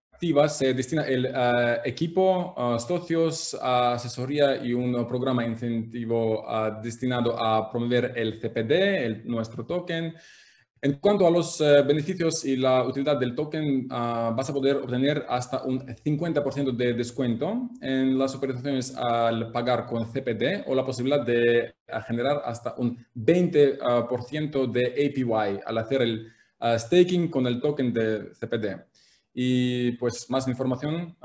se 0.47 0.73
destina 0.75 1.03
el 1.07 1.25
eh, 1.25 1.79
equipo, 1.83 2.53
socios, 2.77 3.57
asesoría 3.59 4.63
y 4.63 4.71
un 4.71 5.07
programa 5.07 5.43
incentivo 5.43 6.45
destinado 6.83 7.41
a 7.41 7.71
promover 7.71 8.13
el 8.15 8.39
CPD, 8.39 9.25
nuestro 9.25 9.65
token. 9.65 10.13
En 10.83 10.93
cuanto 10.99 11.25
a 11.25 11.31
los 11.31 11.59
eh, 11.59 11.81
beneficios 11.81 12.45
y 12.45 12.55
la 12.55 12.83
utilidad 12.83 13.19
del 13.19 13.33
token, 13.33 13.87
vas 13.87 14.47
a 14.49 14.53
poder 14.53 14.77
obtener 14.77 15.25
hasta 15.27 15.63
un 15.63 15.79
50% 15.79 16.75
de 16.75 16.93
descuento 16.93 17.69
en 17.81 18.17
las 18.19 18.35
operaciones 18.35 18.95
al 18.95 19.51
pagar 19.51 19.87
con 19.87 20.05
CPD 20.05 20.67
o 20.67 20.75
la 20.75 20.85
posibilidad 20.85 21.25
de 21.25 21.73
generar 22.07 22.43
hasta 22.45 22.75
un 22.77 22.95
20% 23.15 24.71
de 24.71 24.85
APY 24.85 25.61
al 25.65 25.77
hacer 25.79 26.03
el 26.03 26.31
staking 26.77 27.29
con 27.29 27.47
el 27.47 27.59
token 27.59 27.91
de 27.91 28.31
CPD. 28.39 28.90
Y 29.33 29.93
pues 29.93 30.29
más 30.29 30.47
información 30.47 31.15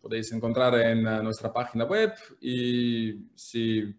podéis 0.00 0.32
encontrar 0.32 0.74
en 0.76 1.06
eh, 1.06 1.22
nuestra 1.22 1.52
página 1.52 1.84
web. 1.84 2.14
Y 2.40 3.26
si 3.34 3.94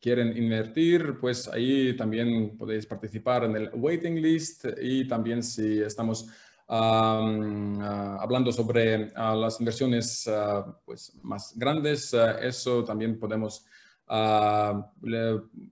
quieren 0.00 0.36
invertir, 0.36 1.18
pues 1.20 1.46
ahí 1.46 1.96
también 1.96 2.56
podéis 2.56 2.86
participar 2.86 3.44
en 3.44 3.56
el 3.56 3.70
waiting 3.74 4.20
list. 4.20 4.64
Y 4.80 5.06
también 5.06 5.44
si 5.44 5.80
estamos 5.80 6.28
ah, 6.68 8.18
hablando 8.20 8.50
sobre 8.52 9.12
ah, 9.14 9.36
las 9.36 9.60
inversiones 9.60 10.26
ah, 10.26 10.76
pues 10.84 11.16
más 11.22 11.56
grandes, 11.56 12.12
eso 12.40 12.82
también 12.82 13.16
podemos, 13.16 13.64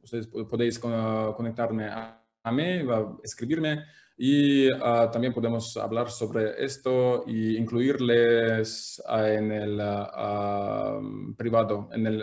ustedes 0.01 0.29
podéis 0.29 0.79
conectarme 0.79 1.87
a, 1.87 2.23
a 2.45 2.53
mí, 2.53 2.83
escribirme 3.25 3.83
y 4.23 4.71
ah, 4.83 5.09
también 5.11 5.33
podemos 5.33 5.79
hablar 5.79 6.11
sobre 6.11 6.63
esto 6.63 7.25
e 7.27 7.57
incluirles 7.57 9.03
ah, 9.09 9.27
en 9.31 9.51
el 9.51 9.81
ah, 9.81 11.01
privado, 11.39 11.89
en 11.91 12.07
el, 12.07 12.23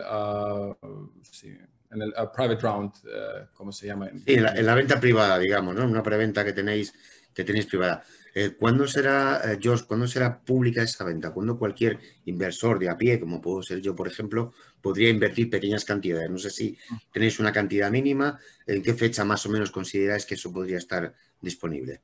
en 1.89 2.01
el 2.03 2.13
private 2.35 2.61
round, 2.61 2.91
eh, 3.03 3.47
¿cómo 3.51 3.71
se 3.71 3.87
llama? 3.87 4.11
Sí, 4.11 4.35
en 4.35 4.65
la, 4.65 4.75
venta 4.75 4.99
privada, 4.99 5.39
digamos, 5.39 5.73
¿no? 5.73 5.85
Una 5.85 6.03
preventa 6.03 6.45
que 6.45 6.53
tenéis, 6.53 6.93
que 7.33 7.43
tenéis 7.43 7.65
privada. 7.65 8.03
Eh, 8.35 8.51
¿Cuándo 8.55 8.85
será, 8.85 9.41
eh, 9.51 9.57
George, 9.59 9.85
cuándo 9.87 10.07
será 10.07 10.39
pública 10.39 10.83
esa 10.83 11.03
venta? 11.03 11.31
¿Cuándo 11.31 11.57
cualquier 11.57 11.97
inversor 12.25 12.77
de 12.77 12.89
a 12.89 12.95
pie, 12.95 13.19
como 13.19 13.41
puedo 13.41 13.63
ser 13.63 13.81
yo, 13.81 13.95
por 13.95 14.07
ejemplo, 14.07 14.53
podría 14.79 15.09
invertir 15.09 15.49
pequeñas 15.49 15.83
cantidades? 15.83 16.29
No 16.29 16.37
sé 16.37 16.51
si 16.51 16.77
tenéis 17.11 17.39
una 17.39 17.51
cantidad 17.51 17.89
mínima, 17.89 18.39
¿en 18.67 18.83
qué 18.83 18.93
fecha 18.93 19.25
más 19.25 19.43
o 19.47 19.49
menos 19.49 19.71
consideráis 19.71 20.27
que 20.27 20.35
eso 20.35 20.53
podría 20.53 20.77
estar 20.77 21.15
disponible? 21.41 22.01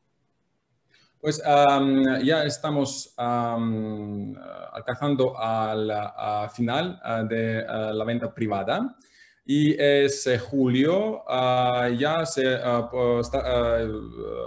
Pues 1.20 1.42
ya 1.42 2.44
estamos 2.44 3.14
alcanzando 3.18 5.40
al 5.40 6.50
final 6.50 7.00
de 7.30 7.64
la 7.64 8.04
venta 8.04 8.34
privada 8.34 8.98
y 9.46 9.74
es 9.74 10.26
eh, 10.28 10.40
julio 10.40 11.24
ya 11.98 12.26
se 12.26 12.58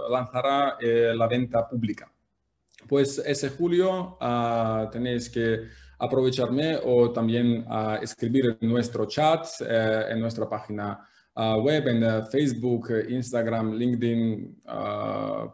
lanzará 0.09 0.77
eh, 0.79 1.13
la 1.15 1.27
venta 1.27 1.67
pública. 1.67 2.11
Pues 2.87 3.19
ese 3.19 3.49
julio 3.49 4.17
tenéis 4.91 5.29
que 5.29 5.67
aprovecharme 5.99 6.79
o 6.83 7.11
también 7.11 7.65
escribir 8.01 8.57
en 8.61 8.69
nuestro 8.69 9.07
chat, 9.07 9.45
eh, 9.61 10.05
en 10.09 10.19
nuestra 10.19 10.47
página 10.47 10.99
web, 11.37 11.87
en 11.87 12.27
Facebook, 12.27 12.89
Instagram, 13.09 13.73
LinkedIn, 13.73 14.61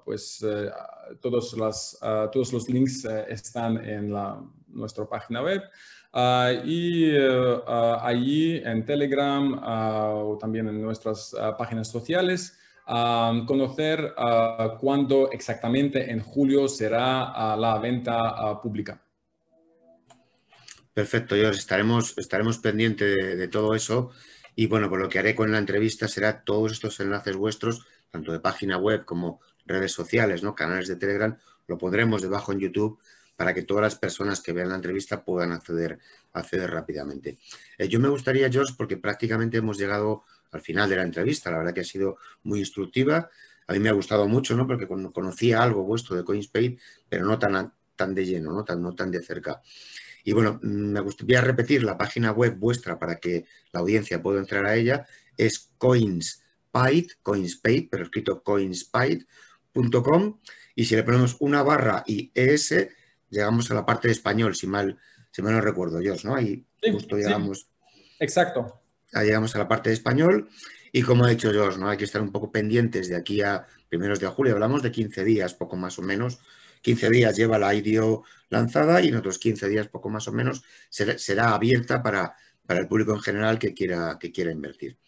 pues 0.05 0.41
todos, 1.21 1.57
las, 1.57 1.97
ah, 2.01 2.29
todos 2.31 2.53
los 2.53 2.69
links 2.69 3.05
eh, 3.05 3.25
están 3.29 3.83
en 3.83 4.11
la, 4.11 4.41
nuestra 4.67 5.05
página 5.05 5.41
web. 5.41 5.61
Ah, 6.13 6.51
y 6.63 7.09
eh, 7.11 7.61
ah, 7.67 8.01
allí 8.03 8.57
en 8.57 8.85
Telegram 8.85 9.59
o 9.63 10.37
también 10.39 10.67
en 10.67 10.81
nuestras 10.81 11.35
páginas 11.57 11.87
sociales, 11.87 12.57
conocer 12.85 14.13
cuándo 14.79 15.31
exactamente 15.31 16.11
en 16.11 16.19
julio 16.19 16.67
será 16.67 17.55
la 17.55 17.79
venta 17.79 18.61
pública. 18.61 19.01
Perfecto, 20.93 21.35
George. 21.35 21.59
Estaremos, 21.59 22.15
estaremos 22.17 22.59
pendientes 22.59 23.37
de, 23.37 23.47
todo 23.47 23.73
eso. 23.73 24.11
Y 24.55 24.67
bueno, 24.67 24.89
pues 24.89 25.01
lo 25.01 25.09
que 25.09 25.19
haré 25.19 25.35
con 25.35 25.51
la 25.51 25.57
entrevista 25.57 26.07
será 26.07 26.43
todos 26.43 26.73
estos 26.73 26.99
enlaces 26.99 27.35
vuestros, 27.35 27.85
tanto 28.11 28.31
de 28.31 28.39
página 28.39 28.77
web 28.77 29.05
como 29.05 29.41
redes 29.65 29.91
sociales, 29.91 30.43
¿no? 30.43 30.55
canales 30.55 30.87
de 30.87 30.95
Telegram, 30.95 31.37
lo 31.67 31.77
pondremos 31.77 32.21
debajo 32.21 32.51
en 32.51 32.59
YouTube 32.59 32.99
para 33.35 33.53
que 33.53 33.63
todas 33.63 33.81
las 33.81 33.95
personas 33.95 34.41
que 34.41 34.53
vean 34.53 34.69
la 34.69 34.75
entrevista 34.75 35.23
puedan 35.23 35.51
acceder, 35.51 35.99
acceder 36.33 36.69
rápidamente. 36.69 37.39
Eh, 37.77 37.87
yo 37.87 37.99
me 37.99 38.09
gustaría, 38.09 38.49
George, 38.51 38.73
porque 38.77 38.97
prácticamente 38.97 39.57
hemos 39.57 39.77
llegado 39.77 40.23
al 40.51 40.61
final 40.61 40.89
de 40.89 40.97
la 40.97 41.03
entrevista, 41.03 41.49
la 41.49 41.57
verdad 41.57 41.73
que 41.73 41.81
ha 41.81 41.85
sido 41.85 42.17
muy 42.43 42.59
instructiva, 42.59 43.29
a 43.65 43.73
mí 43.73 43.79
me 43.79 43.89
ha 43.89 43.93
gustado 43.93 44.27
mucho, 44.27 44.55
¿no? 44.55 44.67
porque 44.67 44.87
conocía 44.87 45.63
algo 45.63 45.83
vuestro 45.83 46.15
de 46.15 46.23
CoinSpace, 46.23 46.77
pero 47.09 47.25
no 47.25 47.39
tan, 47.39 47.73
tan 47.95 48.13
de 48.13 48.25
lleno, 48.25 48.51
¿no? 48.51 48.63
Tan, 48.63 48.81
no 48.81 48.93
tan 48.93 49.09
de 49.09 49.21
cerca. 49.21 49.61
Y 50.23 50.31
bueno, 50.31 50.59
me 50.61 50.99
gustaría 51.01 51.41
repetir 51.41 51.83
la 51.83 51.97
página 51.97 52.31
web 52.31 52.57
vuestra 52.57 52.97
para 52.97 53.17
que 53.17 53.45
la 53.71 53.81
audiencia 53.81 54.21
pueda 54.21 54.39
entrar 54.39 54.65
a 54.65 54.75
ella, 54.75 55.05
es 55.37 55.71
CoinSpite, 55.77 57.15
CoinSpite, 57.21 57.87
pero 57.91 58.03
escrito 58.03 58.41
CoinSpite, 58.43 59.25
.com 60.03 60.39
y 60.75 60.85
si 60.85 60.95
le 60.95 61.03
ponemos 61.03 61.37
una 61.39 61.63
barra 61.63 62.03
y 62.05 62.31
ES, 62.33 62.87
llegamos 63.29 63.69
a 63.71 63.73
la 63.73 63.85
parte 63.85 64.07
de 64.07 64.13
español, 64.13 64.55
si 64.55 64.67
mal, 64.67 64.97
si 65.31 65.41
mal 65.41 65.53
no 65.53 65.61
recuerdo 65.61 66.01
yo, 66.01 66.15
¿no? 66.23 66.35
Ahí 66.35 66.65
justo 66.91 67.17
llegamos. 67.17 67.67
Exacto. 68.19 68.81
Ahí 69.13 69.27
llegamos 69.27 69.55
a 69.55 69.59
la 69.59 69.67
parte 69.67 69.89
de 69.89 69.95
español 69.95 70.49
y 70.91 71.01
como 71.01 71.25
ha 71.25 71.29
dicho 71.29 71.51
Josh, 71.53 71.77
¿no? 71.77 71.89
Hay 71.89 71.97
que 71.97 72.05
estar 72.05 72.21
un 72.21 72.31
poco 72.31 72.51
pendientes 72.51 73.09
de 73.09 73.15
aquí 73.15 73.41
a 73.41 73.65
primeros 73.89 74.19
de 74.19 74.27
julio, 74.27 74.53
hablamos 74.53 74.81
de 74.81 74.91
15 74.91 75.23
días, 75.23 75.53
poco 75.53 75.75
más 75.75 75.99
o 75.99 76.01
menos. 76.01 76.39
15 76.83 77.09
días 77.09 77.35
lleva 77.35 77.57
la 77.57 77.73
IDO 77.73 78.23
lanzada 78.49 79.01
y 79.01 79.07
en 79.07 79.15
otros 79.15 79.39
15 79.39 79.67
días, 79.69 79.87
poco 79.87 80.09
más 80.09 80.27
o 80.27 80.31
menos, 80.31 80.63
será, 80.89 81.53
abierta 81.55 82.03
para, 82.03 82.35
para 82.67 82.81
el 82.81 82.87
público 82.87 83.13
en 83.13 83.21
general 83.21 83.57
que 83.57 83.73
quiera, 83.73 84.17
que 84.19 84.31
quiera 84.31 84.51
invertir. 84.51 84.99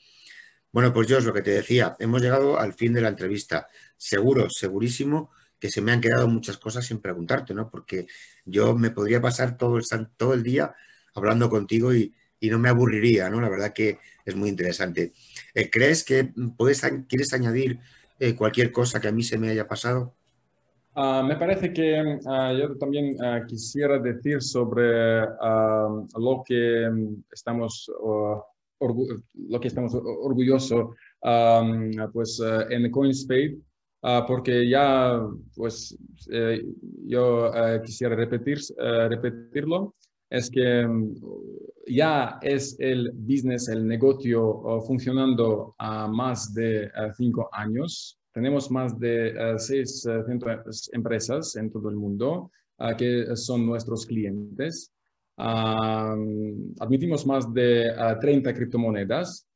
Bueno, 0.71 0.91
pues 0.91 1.07
yo 1.07 1.19
es 1.19 1.25
lo 1.25 1.33
que 1.33 1.41
te 1.41 1.51
decía, 1.51 1.95
hemos 1.99 2.21
llegado 2.21 2.59
al 2.59 2.73
fin 2.73 2.93
de 2.93 3.01
la 3.01 3.09
entrevista. 3.09 3.67
Seguro, 3.97 4.49
segurísimo 4.49 5.31
que 5.59 5.69
se 5.69 5.81
me 5.81 5.91
han 5.91 6.01
quedado 6.01 6.27
muchas 6.27 6.57
cosas 6.57 6.85
sin 6.85 6.99
preguntarte, 6.99 7.53
¿no? 7.53 7.69
Porque 7.69 8.07
yo 8.43 8.75
me 8.75 8.91
podría 8.91 9.21
pasar 9.21 9.57
todo 9.57 9.77
el, 9.77 9.83
todo 10.17 10.33
el 10.33 10.43
día 10.43 10.75
hablando 11.13 11.49
contigo 11.49 11.93
y, 11.93 12.13
no 12.41 12.59
me 12.59 12.69
aburriría, 12.69 13.27
¿no? 13.27 13.41
La 13.41 13.49
verdad 13.49 13.73
que 13.73 13.97
es 14.23 14.35
muy 14.35 14.49
interesante. 14.49 15.13
Eh, 15.55 15.71
¿Crees 15.71 16.03
que 16.03 16.31
puedes, 16.55 16.81
quieres 17.07 17.33
añadir 17.33 17.79
eh, 18.19 18.35
cualquier 18.35 18.71
cosa 18.71 19.01
que 19.01 19.07
a 19.07 19.11
mí 19.11 19.23
se 19.23 19.39
me 19.39 19.49
haya 19.49 19.67
pasado? 19.67 20.13
Ah, 20.97 21.21
me 21.27 21.35
parece 21.35 21.73
que 21.73 22.19
ah, 22.25 22.53
yo 22.53 22.77
también 22.77 23.17
ah, 23.21 23.41
quisiera 23.45 23.99
decir 23.99 24.41
sobre 24.41 25.25
lo 25.25 26.41
que 26.45 26.89
mm, 26.89 27.23
estamos 27.33 27.91
lo 28.79 29.59
que 29.59 29.67
estamos 29.67 29.93
orgullosos 29.93 30.95
pues, 32.13 32.41
en 32.69 32.91
CoinSpace, 32.91 33.57
porque 34.27 34.69
ya, 34.69 35.19
pues, 35.55 35.97
eh, 36.29 36.63
yo 37.05 37.51
quisiera 37.83 38.15
repetir, 38.15 38.59
repetirlo, 38.77 39.95
es 40.29 40.49
que 40.49 40.85
mm, 40.87 41.15
ya 41.87 42.37
es 42.41 42.77
el 42.79 43.11
business, 43.11 43.67
el 43.67 43.85
negocio 43.85 44.81
funcionando 44.87 45.75
a 45.77 46.07
más 46.07 46.53
de 46.53 46.89
cinco 47.17 47.49
años. 47.51 48.17
Tenemos 48.35 48.69
más 48.69 48.99
de 48.99 49.55
600 49.57 50.91
empresas 50.93 51.55
en 51.55 51.71
todo 51.71 51.89
el 51.89 51.95
mundo 51.95 52.51
que 52.97 53.35
son 53.35 53.65
nuestros 53.65 54.05
clientes 54.05 54.91
admitimos 55.37 57.25
más 57.25 57.51
de 57.53 57.93
30 58.21 58.53
criptomonedas. 58.53 59.47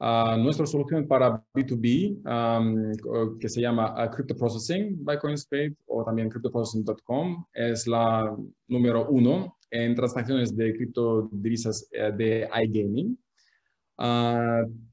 nuestra 0.00 0.66
solución 0.66 1.06
para 1.06 1.42
B2B, 1.54 3.38
que 3.40 3.48
se 3.48 3.60
llama 3.60 4.10
Crypto 4.10 4.36
Processing 4.36 5.04
by 5.04 5.18
CoinSpace 5.18 5.76
o 5.86 6.04
también 6.04 6.28
cryptoprocessing.com, 6.28 7.44
es 7.52 7.86
la 7.86 8.36
número 8.68 9.08
uno 9.08 9.56
en 9.70 9.94
transacciones 9.94 10.56
de 10.56 10.72
criptodivisas 10.74 11.86
eh, 11.92 12.10
de 12.16 12.48
iGaming. 12.64 13.18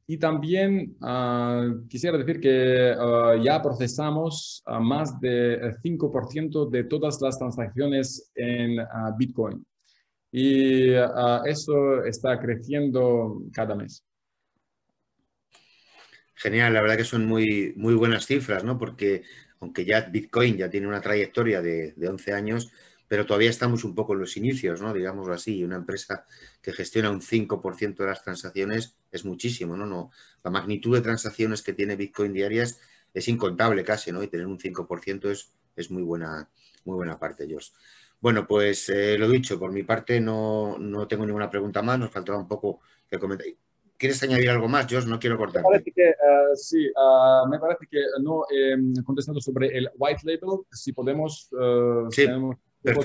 Y 0.07 0.17
también 0.17 0.97
quisiera 1.89 2.17
decir 2.17 2.39
que 2.39 2.95
ya 3.43 3.61
procesamos 3.61 4.63
más 4.81 5.19
de 5.19 5.75
5% 5.83 6.69
de 6.69 6.83
todas 6.83 7.21
las 7.21 7.39
transacciones 7.39 8.31
en 8.35 8.77
Bitcoin 9.17 9.65
y 10.37 10.93
ah, 10.95 11.43
eso 11.45 12.03
está 12.03 12.37
creciendo 12.37 13.41
cada 13.53 13.73
mes. 13.73 14.03
Genial, 16.33 16.73
la 16.73 16.81
verdad 16.81 16.97
que 16.97 17.05
son 17.05 17.25
muy, 17.25 17.73
muy 17.77 17.93
buenas 17.93 18.25
cifras, 18.25 18.65
¿no? 18.65 18.77
Porque 18.77 19.23
aunque 19.61 19.85
ya 19.85 20.01
Bitcoin 20.01 20.57
ya 20.57 20.69
tiene 20.69 20.87
una 20.87 20.99
trayectoria 20.99 21.61
de, 21.61 21.93
de 21.93 22.09
11 22.09 22.33
años, 22.33 22.69
pero 23.07 23.25
todavía 23.25 23.49
estamos 23.49 23.83
un 23.83 23.93
poco 23.93 24.13
en 24.13 24.19
los 24.19 24.35
inicios, 24.37 24.81
¿no? 24.81 24.93
Digámoslo 24.93 25.33
así. 25.33 25.63
Una 25.63 25.75
empresa 25.75 26.25
que 26.61 26.73
gestiona 26.73 27.11
un 27.11 27.21
5% 27.21 27.95
de 27.95 28.05
las 28.05 28.23
transacciones 28.23 28.97
es 29.11 29.25
muchísimo, 29.25 29.77
¿no? 29.77 29.85
¿no? 29.85 30.11
La 30.43 30.51
magnitud 30.51 30.95
de 30.95 31.01
transacciones 31.01 31.61
que 31.61 31.73
tiene 31.73 31.95
Bitcoin 31.95 32.33
diarias 32.33 32.79
es 33.13 33.27
incontable 33.27 33.83
casi, 33.83 34.11
¿no? 34.11 34.23
Y 34.23 34.27
tener 34.27 34.47
un 34.47 34.59
5% 34.59 35.29
es, 35.29 35.53
es 35.75 35.91
muy, 35.91 36.03
buena, 36.03 36.49
muy 36.83 36.95
buena 36.95 37.17
parte, 37.19 37.47
Josh. 37.49 37.69
Bueno, 38.19 38.47
pues 38.47 38.89
eh, 38.89 39.17
lo 39.17 39.29
dicho, 39.29 39.59
por 39.59 39.71
mi 39.71 39.83
parte 39.83 40.19
no, 40.19 40.77
tengo 41.07 41.25
ninguna 41.25 41.49
pregunta 41.49 41.81
más, 41.81 41.99
nos 41.99 42.11
faltaba 42.11 42.39
un 42.39 42.47
poco 42.47 42.81
que 43.09 43.19
comentar. 43.19 43.47
¿Quieres 43.97 44.21
añadir 44.23 44.49
algo 44.49 44.67
más, 44.67 44.87
Josh? 44.89 45.05
No 45.05 45.19
quiero 45.19 45.37
cortar. 45.37 45.63
Eh, 45.73 46.15
sí, 46.55 46.91
ah, 46.97 47.43
me 47.49 47.59
parece 47.59 47.87
que 47.89 47.99
no 48.21 48.41
he 48.51 48.73
em, 48.73 48.93
contestado 49.03 49.39
sobre 49.39 49.77
el 49.77 49.89
white 49.97 50.21
label. 50.23 50.65
Si 50.71 50.91
podemos... 50.91 51.49
Uh, 51.53 52.11
sí, 52.11 52.27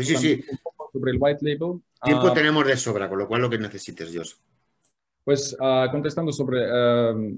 sí, 0.02 0.16
sí. 0.16 0.44
sobre 0.92 1.12
el 1.12 1.18
white 1.20 1.40
label. 1.42 1.80
Tiempo 2.02 2.28
ah, 2.28 2.34
tenemos 2.34 2.66
de 2.66 2.76
sobra, 2.76 3.08
con 3.08 3.18
lo 3.18 3.28
cual 3.28 3.42
lo 3.42 3.50
que 3.50 3.58
necesites, 3.58 4.10
Josh. 4.14 4.32
Pues 5.24 5.56
contestando 5.90 6.32
sobre... 6.32 6.64
Em, 6.64 7.36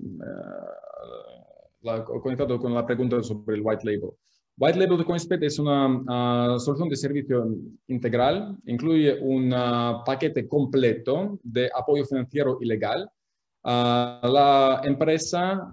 la, 1.83 2.05
conectado 2.05 2.59
con 2.59 2.73
la 2.75 2.87
pregunta 2.87 3.23
sobre 3.23 3.57
el 3.57 3.63
white 3.63 3.85
label. 3.85 4.11
White 4.59 4.79
Label 4.79 4.99
de 4.99 5.05
CoinSpec 5.05 5.43
es 5.43 5.59
una 5.59 6.05
ah, 6.09 6.57
solución 6.59 6.89
de 6.89 6.97
servicio 6.97 7.49
integral, 7.87 8.57
incluye 8.67 9.19
un 9.21 9.53
ah, 9.55 10.03
paquete 10.05 10.47
completo 10.47 11.39
de 11.43 11.71
apoyo 11.75 12.05
financiero 12.05 12.59
y 12.61 12.67
legal. 12.67 13.11
Ah, 13.65 14.21
la 14.25 14.81
empresa 14.85 15.73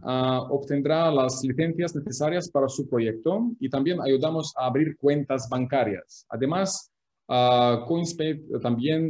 obtendrá 0.49 1.11
las 1.11 1.43
licencias 1.43 1.95
necesarias 1.95 2.49
para 2.49 2.67
su 2.67 2.87
proyecto 2.87 3.51
y 3.59 3.69
también 3.69 3.99
ayudamos 4.01 4.53
a 4.55 4.67
abrir 4.67 4.95
cuentas 4.97 5.49
bancarias. 5.49 6.25
Además, 6.29 6.91
CoinSpec 7.27 8.61
también 8.61 9.09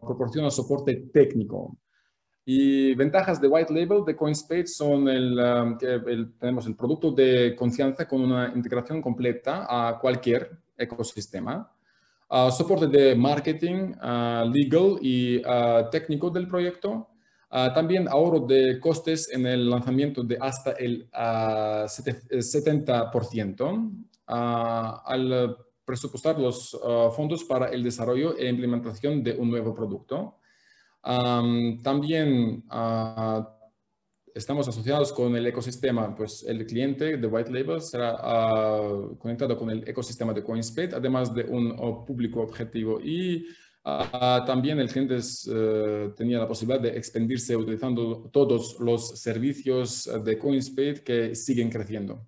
proporciona 0.00 0.50
soporte 0.50 0.94
técnico. 1.12 1.76
Y 2.44 2.94
ventajas 2.94 3.40
de 3.40 3.48
White 3.48 3.72
Label 3.72 4.04
de 4.04 4.16
CoinSpace 4.16 4.66
son 4.66 5.02
um, 5.02 5.08
el, 5.08 6.32
tenemos 6.38 6.66
el 6.66 6.74
producto 6.74 7.12
de 7.12 7.54
confianza 7.54 8.08
con 8.08 8.22
una 8.22 8.52
integración 8.54 9.00
completa 9.02 9.66
a 9.68 9.98
cualquier 10.00 10.50
ecosistema, 10.76 11.70
uh, 12.28 12.50
soporte 12.50 12.86
de 12.88 13.14
marketing, 13.14 13.92
uh, 14.02 14.50
legal 14.50 14.98
y 15.02 15.38
uh, 15.38 15.88
técnico 15.92 16.30
del 16.30 16.48
proyecto, 16.48 17.09
también 17.50 18.08
ahorro 18.08 18.40
de 18.40 18.78
costes 18.78 19.32
en 19.32 19.46
el 19.46 19.68
lanzamiento 19.68 20.22
de 20.22 20.38
hasta 20.40 20.70
el 20.72 21.10
70%, 21.10 24.06
al 24.26 25.56
presupuestar 25.84 26.38
los 26.38 26.78
fondos 27.16 27.42
para 27.44 27.68
el 27.68 27.82
desarrollo 27.82 28.36
e 28.38 28.48
implementación 28.48 29.24
de 29.24 29.32
un 29.32 29.50
nuevo 29.50 29.74
producto. 29.74 30.36
también 31.82 32.62
estamos 34.32 34.68
asociados 34.68 35.12
con 35.12 35.34
el 35.34 35.44
ecosistema, 35.46 36.14
pues 36.14 36.44
el 36.44 36.64
cliente 36.64 37.16
de 37.16 37.26
White 37.26 37.50
Label 37.50 37.80
será 37.80 38.16
conectado 39.18 39.56
con 39.56 39.70
el 39.70 39.82
ecosistema 39.88 40.32
de 40.32 40.44
CoinSpate, 40.44 40.94
además 40.94 41.34
de 41.34 41.42
un 41.42 41.74
público 42.06 42.42
objetivo 42.42 43.00
y 43.00 43.44
Ah, 43.82 44.44
también 44.46 44.78
el 44.78 44.90
cliente 44.90 45.18
eh, 45.48 46.12
tenía 46.14 46.38
la 46.38 46.48
posibilidad 46.48 46.82
de 46.82 46.98
expandirse 46.98 47.56
utilizando 47.56 48.28
todos 48.30 48.78
los 48.78 49.18
servicios 49.18 50.08
de 50.22 50.38
CoinSpade 50.38 51.02
que 51.02 51.34
siguen 51.34 51.70
creciendo. 51.70 52.26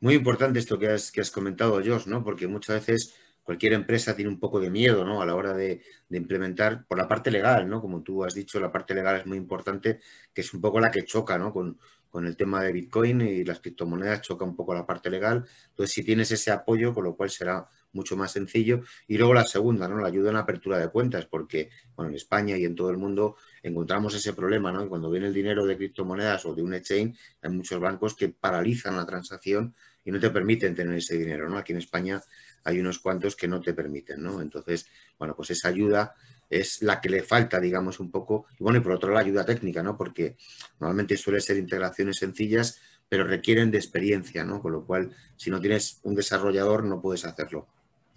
Muy 0.00 0.14
importante 0.14 0.58
esto 0.58 0.78
que 0.78 0.88
has, 0.88 1.10
que 1.10 1.22
has 1.22 1.30
comentado, 1.30 1.80
Josh, 1.82 2.06
¿no? 2.06 2.22
porque 2.22 2.46
muchas 2.46 2.86
veces 2.86 3.14
cualquier 3.42 3.72
empresa 3.72 4.14
tiene 4.14 4.30
un 4.30 4.38
poco 4.38 4.60
de 4.60 4.68
miedo 4.68 5.06
¿no? 5.06 5.22
a 5.22 5.26
la 5.26 5.34
hora 5.34 5.54
de, 5.54 5.82
de, 6.08 6.18
implementar 6.18 6.84
por 6.86 6.98
la 6.98 7.08
parte 7.08 7.30
legal, 7.30 7.66
¿no? 7.66 7.80
como 7.80 8.02
tú 8.02 8.24
has 8.24 8.34
dicho, 8.34 8.60
la 8.60 8.70
parte 8.70 8.94
legal 8.94 9.16
es 9.16 9.26
muy 9.26 9.38
importante, 9.38 10.00
que 10.34 10.42
es 10.42 10.52
un 10.52 10.60
poco 10.60 10.80
la 10.80 10.90
que 10.90 11.04
choca 11.04 11.38
¿no? 11.38 11.50
con, 11.50 11.78
con 12.16 12.26
el 12.26 12.36
tema 12.36 12.62
de 12.62 12.72
Bitcoin 12.72 13.20
y 13.20 13.44
las 13.44 13.60
criptomonedas 13.60 14.22
choca 14.22 14.44
un 14.44 14.56
poco 14.56 14.74
la 14.74 14.86
parte 14.86 15.10
legal. 15.10 15.44
Entonces, 15.68 15.94
si 15.94 16.02
tienes 16.02 16.30
ese 16.30 16.50
apoyo, 16.50 16.94
con 16.94 17.04
lo 17.04 17.14
cual 17.14 17.30
será 17.30 17.68
mucho 17.96 18.16
más 18.16 18.30
sencillo. 18.32 18.82
Y 19.08 19.18
luego 19.18 19.34
la 19.34 19.44
segunda, 19.44 19.88
¿no? 19.88 19.98
La 19.98 20.06
ayuda 20.06 20.28
en 20.28 20.34
la 20.34 20.40
apertura 20.40 20.78
de 20.78 20.88
cuentas, 20.88 21.26
porque, 21.26 21.70
bueno, 21.96 22.10
en 22.10 22.16
España 22.16 22.56
y 22.56 22.64
en 22.64 22.76
todo 22.76 22.90
el 22.90 22.98
mundo 22.98 23.36
encontramos 23.62 24.14
ese 24.14 24.32
problema, 24.32 24.70
¿no? 24.70 24.88
cuando 24.88 25.10
viene 25.10 25.26
el 25.26 25.34
dinero 25.34 25.66
de 25.66 25.76
criptomonedas 25.76 26.46
o 26.46 26.54
de 26.54 26.62
un 26.62 26.74
exchange, 26.74 27.18
hay 27.42 27.50
muchos 27.50 27.80
bancos 27.80 28.14
que 28.14 28.28
paralizan 28.28 28.96
la 28.96 29.04
transacción 29.04 29.74
y 30.04 30.12
no 30.12 30.20
te 30.20 30.30
permiten 30.30 30.74
tener 30.74 30.96
ese 30.96 31.18
dinero, 31.18 31.48
¿no? 31.48 31.58
Aquí 31.58 31.72
en 31.72 31.78
España 31.78 32.22
hay 32.62 32.78
unos 32.78 33.00
cuantos 33.00 33.34
que 33.34 33.48
no 33.48 33.60
te 33.60 33.74
permiten, 33.74 34.22
¿no? 34.22 34.40
Entonces, 34.40 34.86
bueno, 35.18 35.34
pues 35.34 35.50
esa 35.50 35.68
ayuda 35.68 36.14
es 36.48 36.82
la 36.82 37.00
que 37.00 37.08
le 37.08 37.22
falta, 37.22 37.58
digamos, 37.58 37.98
un 37.98 38.10
poco. 38.10 38.46
Y 38.58 38.62
bueno, 38.62 38.78
y 38.78 38.82
por 38.82 38.92
otro 38.92 39.08
lado, 39.08 39.20
la 39.20 39.26
ayuda 39.26 39.44
técnica, 39.44 39.82
¿no? 39.82 39.96
Porque 39.96 40.36
normalmente 40.78 41.16
suele 41.16 41.40
ser 41.40 41.56
integraciones 41.56 42.18
sencillas, 42.18 42.80
pero 43.08 43.24
requieren 43.24 43.70
de 43.70 43.78
experiencia, 43.78 44.44
¿no? 44.44 44.60
Con 44.60 44.72
lo 44.72 44.84
cual, 44.84 45.10
si 45.36 45.50
no 45.50 45.60
tienes 45.60 46.00
un 46.02 46.14
desarrollador, 46.14 46.84
no 46.84 47.00
puedes 47.00 47.24
hacerlo. 47.24 47.66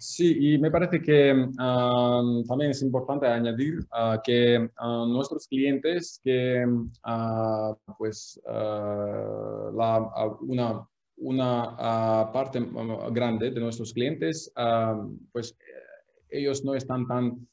Sí, 0.00 0.54
y 0.54 0.58
me 0.58 0.70
parece 0.70 1.02
que 1.02 1.46
también 2.48 2.70
es 2.70 2.80
importante 2.80 3.26
añadir 3.26 3.86
ah, 3.90 4.18
que 4.24 4.70
ah, 4.78 5.04
nuestros 5.06 5.46
clientes, 5.46 6.18
que 6.24 6.64
uh, 6.64 7.76
pues 7.98 8.40
la, 8.46 10.10
una, 10.40 10.88
una 11.18 12.30
parte 12.32 12.66
grande 13.12 13.50
de 13.50 13.60
nuestros 13.60 13.92
clientes, 13.92 14.50
pues 15.32 15.54
ellos 16.30 16.64
no 16.64 16.74
están 16.74 17.06
tan 17.06 17.46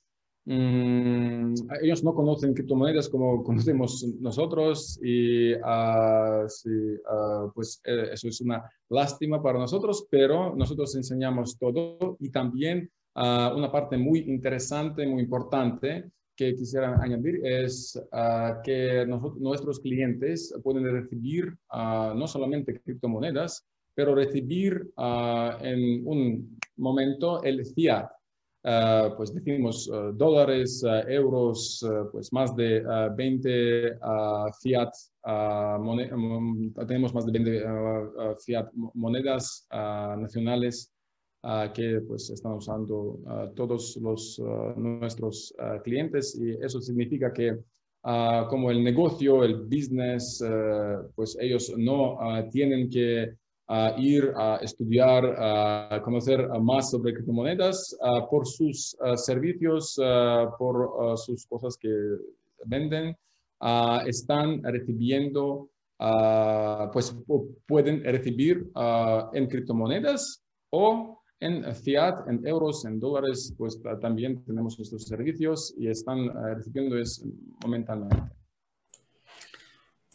Mm, 0.50 1.56
ellos 1.82 2.06
no 2.06 2.14
conocen 2.14 2.54
criptomonedas 2.54 3.10
como 3.10 3.44
conocemos 3.44 4.06
nosotros 4.22 4.98
y 5.04 5.54
uh, 5.56 6.48
sí, 6.48 6.70
uh, 6.70 7.52
pues 7.54 7.82
eh, 7.84 8.12
eso 8.14 8.30
es 8.30 8.40
una 8.40 8.64
lástima 8.88 9.44
para 9.44 9.60
nosotros, 9.60 10.08
pero 10.10 10.56
nosotros 10.56 10.96
enseñamos 10.96 11.58
todo 11.58 12.16
y 12.22 12.30
también 12.30 12.90
uh, 13.16 13.58
una 13.58 13.70
parte 13.70 13.98
muy 13.98 14.20
interesante, 14.20 15.06
muy 15.06 15.24
importante 15.24 16.12
que 16.34 16.56
quisiera 16.56 16.98
añadir 17.02 17.42
es 17.44 18.00
que 18.64 19.06
nosotros, 19.08 19.42
nuestros 19.42 19.80
clientes 19.80 20.54
pueden 20.64 20.84
recibir 20.84 21.58
no 21.74 22.28
solamente 22.28 22.80
criptomonedas, 22.80 23.66
pero 23.96 24.14
recibir 24.14 24.88
en 25.64 26.08
un 26.08 26.60
momento 26.76 27.42
el 27.42 27.66
fiat 27.66 28.12
Ah, 28.70 29.14
pues 29.16 29.34
decimos 29.34 29.90
ah, 29.94 30.12
dólares, 30.14 30.84
ah, 30.84 31.02
euros, 31.08 31.82
pues 32.12 32.34
más 32.34 32.54
de 32.54 32.84
20 33.16 33.98
fiat, 34.62 34.92
mm, 35.24 36.74
tenemos 36.86 37.14
más 37.14 37.26
de 37.26 37.32
20 37.32 37.64
fiat 38.46 38.70
monedas 38.94 39.66
nacionales 39.72 40.92
que 41.74 42.02
pues 42.06 42.30
están 42.30 42.54
usando 42.54 43.20
todos 43.56 43.96
los 44.02 44.38
nuestros 44.76 45.54
clientes. 45.86 46.36
Y 46.36 46.52
eso 46.62 46.82
significa 46.82 47.32
que 47.32 47.58
como 48.50 48.70
el 48.70 48.84
negocio, 48.84 49.46
el 49.46 49.64
business, 49.64 50.44
pues 51.16 51.38
ellos 51.40 51.74
no 51.78 52.18
tienen 52.52 52.90
que 52.90 53.34
a 53.68 53.96
ir 53.98 54.32
a 54.36 54.58
estudiar, 54.62 55.26
a 55.38 56.02
conocer 56.04 56.48
más 56.62 56.90
sobre 56.92 57.14
criptomonedas 57.14 57.98
por 58.30 58.48
sus 58.48 58.96
servicios, 59.16 60.00
por 60.58 61.18
sus 61.18 61.46
cosas 61.48 61.78
que 61.78 61.90
venden, 62.66 63.18
están 64.06 64.64
recibiendo, 64.64 65.70
pues 66.94 67.16
pueden 67.68 68.04
recibir 68.04 68.72
en 69.34 69.48
criptomonedas 69.48 70.44
o 70.70 71.22
en 71.40 71.76
fiat, 71.76 72.28
en 72.30 72.48
euros, 72.48 72.86
en 72.86 73.00
dólares, 73.00 73.54
pues 73.58 73.80
también 74.02 74.44
tenemos 74.46 74.80
estos 74.80 75.04
servicios 75.04 75.74
y 75.78 75.88
están 75.90 76.30
recibiendo 76.56 76.98
es 76.98 77.24
momentáneamente. 77.64 78.37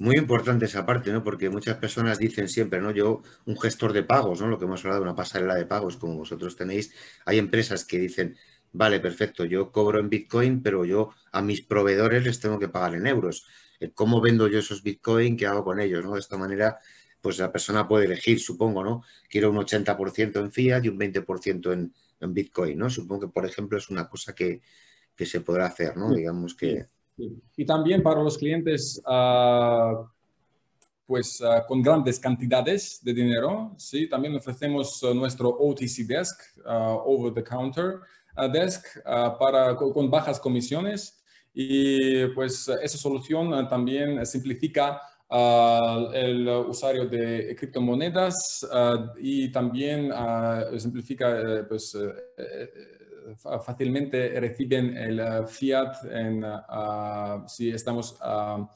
Muy 0.03 0.17
importante 0.17 0.65
esa 0.65 0.85
parte, 0.85 1.13
¿no? 1.13 1.23
Porque 1.23 1.49
muchas 1.49 1.77
personas 1.77 2.19
dicen 2.19 2.49
siempre, 2.49 2.81
¿no? 2.81 2.91
Yo, 2.91 3.23
un 3.47 3.57
gestor 3.57 3.93
de 3.93 4.03
pagos, 4.03 4.41
¿no? 4.41 4.49
Lo 4.49 4.59
que 4.59 4.65
hemos 4.65 4.81
hablado 4.81 4.99
de 5.01 5.09
una 5.09 5.15
pasarela 5.15 5.55
de 5.55 5.65
pagos, 5.65 5.97
como 5.97 6.17
vosotros 6.17 6.57
tenéis, 6.57 6.93
hay 7.25 7.39
empresas 7.39 7.85
que 7.85 8.01
dicen, 8.01 8.37
vale, 8.73 8.99
perfecto, 8.99 9.45
yo 9.45 9.71
cobro 9.71 10.01
en 10.01 10.09
Bitcoin, 10.09 10.61
pero 10.61 10.85
yo 10.85 11.11
a 11.31 11.41
mis 11.41 11.63
proveedores 11.63 12.25
les 12.25 12.41
tengo 12.41 12.59
que 12.59 12.69
pagar 12.69 12.97
en 12.97 13.07
euros. 13.07 13.47
Eh, 13.79 13.93
¿Cómo 13.95 14.21
vendo 14.21 14.49
yo 14.49 14.59
esos 14.59 14.83
Bitcoin? 14.83 15.37
¿Qué 15.37 15.47
hago 15.47 15.63
con 15.63 15.79
ellos? 15.79 16.05
¿no? 16.05 16.15
De 16.15 16.21
esta 16.21 16.37
manera, 16.37 16.81
pues 17.21 17.39
la 17.39 17.53
persona 17.53 17.87
puede 17.87 18.07
elegir, 18.07 18.41
supongo, 18.41 18.83
¿no? 18.83 19.05
Quiero 19.31 19.51
un 19.51 19.59
80% 19.59 20.41
en 20.41 20.51
fiat 20.51 20.85
y 20.85 20.89
un 20.89 20.99
20% 20.99 21.73
en, 21.73 21.95
en, 22.19 22.35
Bitcoin, 22.35 22.77
¿no? 22.77 22.91
Supongo 22.91 23.29
que, 23.29 23.33
por 23.33 23.47
ejemplo, 23.47 23.79
es 23.79 23.89
una 23.89 24.09
cosa 24.09 24.35
que, 24.35 24.63
que 25.15 25.27
se 25.27 25.43
podrá 25.43 25.67
hacer, 25.67 25.97
¿no? 25.97 26.13
Digamos 26.13 26.57
que... 26.57 26.89
Y 27.57 27.65
también 27.65 28.03
para 28.03 28.23
los 28.23 28.39
clientes 28.39 29.01
ah, 29.07 30.09
pues 31.07 31.43
ah, 31.43 31.65
con 31.67 31.83
grandes 31.83 32.19
cantidades 32.19 33.01
de 33.03 33.13
dinero, 33.13 33.75
¿sí? 33.77 34.09
también 34.09 34.35
ofrecemos 34.35 35.03
ah, 35.05 35.13
nuestro 35.15 35.51
OTC 35.51 36.07
Desk, 36.07 36.41
Over 36.65 37.35
the 37.35 37.45
Counter 37.45 38.01
Desk, 38.53 38.85
para, 39.39 39.77
con, 39.77 40.11
bajas 40.11 40.41
comisiones 40.41 41.23
y 41.53 42.27
pues 42.29 42.67
esa 42.69 42.97
solución 42.97 43.69
también 43.69 44.25
simplifica 44.25 45.03
el 46.13 46.49
usuario 46.49 47.07
de 47.07 47.55
criptomonedas 47.57 48.67
y 49.19 49.51
también 49.51 50.13
simplifica 50.79 51.41
eh, 51.41 51.65
pues, 51.65 51.95
eh, 51.95 52.13
eh, 52.37 53.02
fácilmente 53.37 54.39
reciben 54.41 54.97
el 54.97 55.21
eh, 55.21 55.47
fiat 55.47 56.05
en, 56.11 56.43
ah, 56.45 57.45
si 57.47 57.71
estamos 57.71 58.17
ah, 58.21 58.69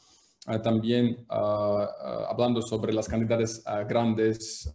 ah, 0.46 0.62
también 0.62 1.24
hablando 1.28 2.62
sobre 2.62 2.92
las 2.92 3.08
cantidades 3.08 3.62
grandes 3.88 4.74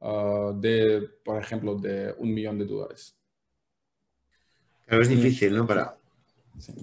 de, 0.00 1.08
por 1.24 1.42
ejemplo, 1.42 1.74
de 1.76 2.14
un 2.18 2.32
millón 2.32 2.58
de 2.58 2.66
dólares. 2.66 3.16
Claro, 4.86 5.02
es 5.02 5.08
difícil, 5.08 5.54
¿no? 5.54 5.66
Para, 5.66 5.98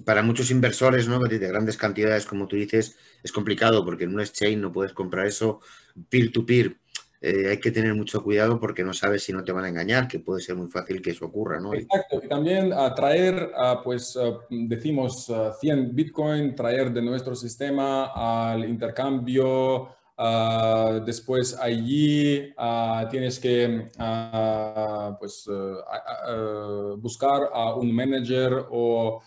para 0.04 0.22
muchos 0.22 0.50
inversores, 0.50 1.08
¿no? 1.08 1.18
De 1.18 1.38
grandes 1.38 1.76
cantidades, 1.76 2.26
como 2.26 2.46
tú 2.46 2.56
dices, 2.56 2.96
es 3.22 3.32
complicado 3.32 3.84
porque 3.84 4.04
en 4.04 4.14
un 4.14 4.20
exchange 4.20 4.58
no 4.58 4.72
puedes 4.72 4.92
comprar 4.92 5.26
eso 5.26 5.60
peer 6.08 6.30
to 6.32 6.44
-peer 6.44 6.76
eh, 7.20 7.48
hay 7.50 7.58
que 7.58 7.70
tener 7.70 7.94
mucho 7.94 8.22
cuidado 8.22 8.60
porque 8.60 8.84
no 8.84 8.92
sabes 8.92 9.22
si 9.22 9.32
no 9.32 9.42
te 9.44 9.52
van 9.52 9.64
a 9.64 9.68
engañar, 9.68 10.08
que 10.08 10.18
puede 10.18 10.40
ser 10.40 10.56
muy 10.56 10.68
fácil 10.68 11.00
que 11.00 11.10
eso 11.10 11.26
ocurra, 11.26 11.60
¿no? 11.60 11.74
Exacto, 11.74 12.20
y 12.22 12.28
también 12.28 12.72
a 12.72 12.94
traer, 12.94 13.50
pues 13.82 14.18
decimos 14.50 15.32
100 15.60 15.94
Bitcoin, 15.94 16.54
traer 16.54 16.92
de 16.92 17.02
nuestro 17.02 17.34
sistema 17.34 18.12
al 18.14 18.68
intercambio, 18.68 19.88
después 21.04 21.58
allí 21.60 22.54
tienes 23.10 23.38
que 23.38 23.88
pues, 25.18 25.48
buscar 26.98 27.50
a 27.52 27.74
un 27.74 27.94
manager 27.94 28.66
o 28.70 29.22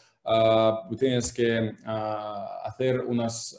tienes 0.97 1.33
que 1.33 1.73
hacer 1.85 2.99
unas, 3.01 3.57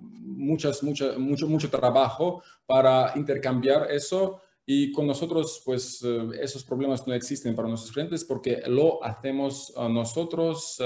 muchas, 0.00 0.82
mucho, 0.82 1.18
mucho 1.18 1.70
trabajo 1.70 2.42
para 2.66 3.12
intercambiar 3.16 3.90
eso 3.90 4.40
y 4.70 4.92
con 4.92 5.06
nosotros, 5.06 5.62
pues 5.64 6.02
eh, 6.04 6.28
esos 6.42 6.62
problemas 6.62 7.06
no 7.06 7.14
existen 7.14 7.54
para 7.54 7.68
nuestros 7.68 7.90
clientes 7.90 8.22
porque 8.22 8.60
lo 8.66 9.02
hacemos 9.02 9.72
nosotros, 9.88 10.78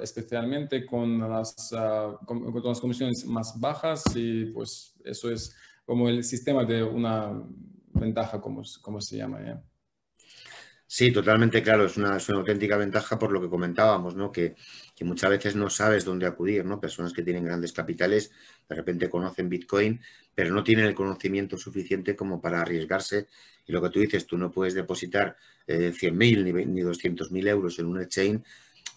especialmente 0.00 0.86
con 0.86 1.18
las, 1.18 1.70
con, 2.24 2.62
las 2.64 2.80
comisiones 2.80 3.26
más 3.26 3.60
bajas 3.60 4.04
y 4.14 4.46
pues 4.46 4.94
eso 5.04 5.30
es 5.30 5.54
como 5.84 6.08
el 6.08 6.24
sistema 6.24 6.64
de 6.64 6.82
una 6.82 7.42
ventaja, 7.92 8.40
como, 8.40 8.62
como 8.80 9.00
se 9.00 9.18
llama. 9.18 9.40
¿eh? 9.42 9.60
Sí, 10.92 11.12
totalmente 11.12 11.62
claro, 11.62 11.84
es 11.86 11.96
una, 11.96 12.18
auténtica 12.34 12.76
ventaja 12.76 13.16
por 13.16 13.30
lo 13.30 13.40
que 13.40 13.48
comentábamos, 13.48 14.16
¿no? 14.16 14.32
Que, 14.32 14.56
muchas 15.02 15.30
veces 15.30 15.54
no 15.54 15.70
sabes 15.70 16.04
dónde 16.04 16.26
acudir, 16.26 16.64
¿no? 16.64 16.80
Personas 16.80 17.12
que 17.12 17.22
tienen 17.22 17.44
grandes 17.44 17.72
capitales, 17.72 18.32
de 18.68 18.74
repente 18.74 19.08
conocen 19.08 19.48
Bitcoin, 19.48 20.00
pero 20.34 20.52
no 20.52 20.64
tienen 20.64 20.86
el 20.86 20.94
conocimiento 20.96 21.56
suficiente 21.56 22.16
como 22.16 22.40
para 22.40 22.60
arriesgarse. 22.62 23.28
Y 23.66 23.72
lo 23.72 23.80
que 23.80 23.90
tú 23.90 24.00
dices, 24.00 24.26
tú 24.26 24.36
no 24.36 24.50
puedes 24.50 24.74
depositar 24.74 25.36
eh, 25.68 25.92
100.000 25.94 26.42
ni, 26.42 26.52
ni 26.66 26.82
200.000 26.82 27.48
euros 27.48 27.78
en 27.78 27.86
un 27.86 28.00
exchange 28.02 28.42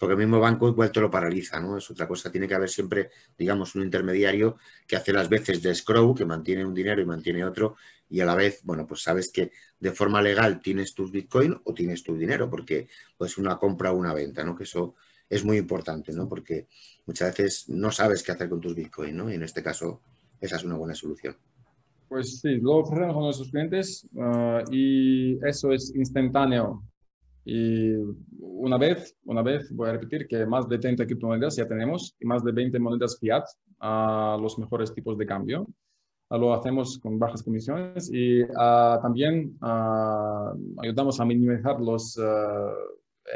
porque 0.04 0.20
el 0.20 0.28
mismo 0.28 0.38
banco 0.38 0.68
igual 0.68 0.92
te 0.92 1.00
lo 1.00 1.10
paraliza, 1.10 1.58
¿no? 1.60 1.78
Es 1.78 1.90
otra 1.90 2.06
cosa, 2.06 2.30
tiene 2.30 2.46
que 2.46 2.54
haber 2.54 2.68
siempre, 2.68 3.08
digamos, 3.38 3.74
un 3.74 3.84
intermediario 3.84 4.58
que 4.86 4.96
hace 4.96 5.14
las 5.14 5.30
veces 5.30 5.62
de 5.62 5.70
escrow, 5.70 6.14
que 6.14 6.26
mantiene 6.26 6.62
un 6.62 6.74
dinero 6.74 7.00
y 7.00 7.06
mantiene 7.06 7.42
otro, 7.42 7.76
y 8.10 8.20
a 8.20 8.26
la 8.26 8.34
vez, 8.34 8.60
bueno, 8.64 8.86
pues 8.86 9.00
sabes 9.00 9.32
que 9.32 9.50
de 9.80 9.92
forma 9.92 10.20
legal 10.20 10.60
tienes 10.60 10.92
tus 10.92 11.10
bitcoin 11.10 11.58
o 11.64 11.72
tienes 11.72 12.02
tu 12.02 12.14
dinero, 12.18 12.50
porque 12.50 12.86
pues 13.16 13.38
una 13.38 13.56
compra 13.56 13.92
o 13.92 13.96
una 13.96 14.12
venta, 14.12 14.44
¿no? 14.44 14.54
Que 14.54 14.64
eso 14.64 14.94
es 15.26 15.42
muy 15.42 15.56
importante, 15.56 16.12
¿no? 16.12 16.28
Porque 16.28 16.68
muchas 17.06 17.34
veces 17.34 17.70
no 17.70 17.90
sabes 17.90 18.22
qué 18.22 18.32
hacer 18.32 18.50
con 18.50 18.60
tus 18.60 18.74
bitcoin, 18.74 19.16
¿no? 19.16 19.30
Y 19.30 19.36
en 19.36 19.42
este 19.42 19.62
caso, 19.62 20.02
esa 20.38 20.56
es 20.56 20.64
una 20.64 20.76
buena 20.76 20.94
solución. 20.94 21.34
Pues 22.10 22.42
sí, 22.42 22.56
lo 22.56 22.76
ofrecemos 22.76 23.16
a 23.16 23.20
nuestros 23.20 23.50
clientes 23.50 24.06
ah, 24.20 24.62
y 24.70 25.38
eso 25.46 25.72
es 25.72 25.94
instantáneo. 25.96 26.82
Y 27.44 27.92
una 28.38 28.78
vez, 28.78 29.16
una 29.24 29.42
vez, 29.42 29.70
voy 29.74 29.88
a 29.88 29.92
repetir 29.92 30.26
que 30.26 30.46
más 30.46 30.68
de 30.68 30.78
30 30.78 31.04
criptomonedas 31.04 31.56
ya 31.56 31.68
tenemos 31.68 32.16
y 32.18 32.26
más 32.26 32.42
de 32.42 32.52
20 32.52 32.78
monedas 32.78 33.18
fiat 33.20 33.44
a 33.80 34.38
los 34.40 34.58
mejores 34.58 34.94
tipos 34.94 35.18
de 35.18 35.26
cambio. 35.26 35.66
Ah, 36.30 36.38
lo 36.38 36.54
hacemos 36.54 36.98
con 36.98 37.18
bajas 37.18 37.42
comisiones 37.42 38.10
y 38.10 38.42
ah, 38.56 38.98
también 39.02 39.56
ah, 39.60 40.54
ayudamos 40.82 41.20
a 41.20 41.24
minimizar 41.24 41.80
los 41.80 42.18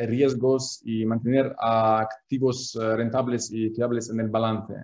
riesgos 0.00 0.82
y 0.84 1.04
mantener 1.06 1.54
activos 1.58 2.78
rentables 2.78 3.50
y 3.50 3.70
fiables 3.70 4.10
en 4.10 4.20
el 4.20 4.28
balance. 4.28 4.74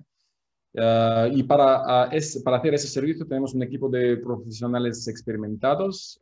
y 1.31 1.43
para, 1.43 2.09
es, 2.11 2.43
para 2.43 2.57
hacer 2.57 2.75
ese 2.75 2.89
servicio 2.89 3.27
tenemos 3.27 3.55
un 3.55 3.63
equipo 3.63 3.89
de 3.89 4.17
profesionales 4.17 5.07
experimentados. 5.07 6.19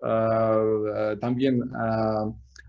también 1.20 1.62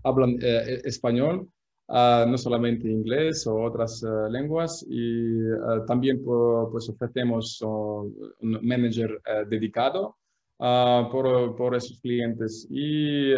hablan 0.04 0.38
eh, 0.40 0.80
español, 0.84 1.48
ah, 1.88 2.24
no 2.28 2.38
solamente 2.38 2.88
inglés 2.88 3.46
o 3.46 3.62
otras 3.62 4.02
eh, 4.02 4.30
lenguas, 4.30 4.84
y 4.88 5.50
ah, 5.66 5.84
también 5.86 6.22
pues, 6.24 6.88
ofrecemos 6.88 7.60
un 7.62 8.58
manager 8.62 9.20
eh, 9.26 9.44
dedicado 9.48 10.16
ah, 10.60 11.08
por, 11.10 11.56
por, 11.56 11.74
esos 11.74 12.00
clientes 12.00 12.66
y 12.70 13.32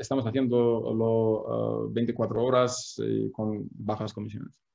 estamos 0.00 0.24
haciendo 0.26 1.88
24 1.90 2.42
horas 2.42 2.96
con 3.32 3.68
bajas 3.70 4.12
comisiones. 4.12 4.67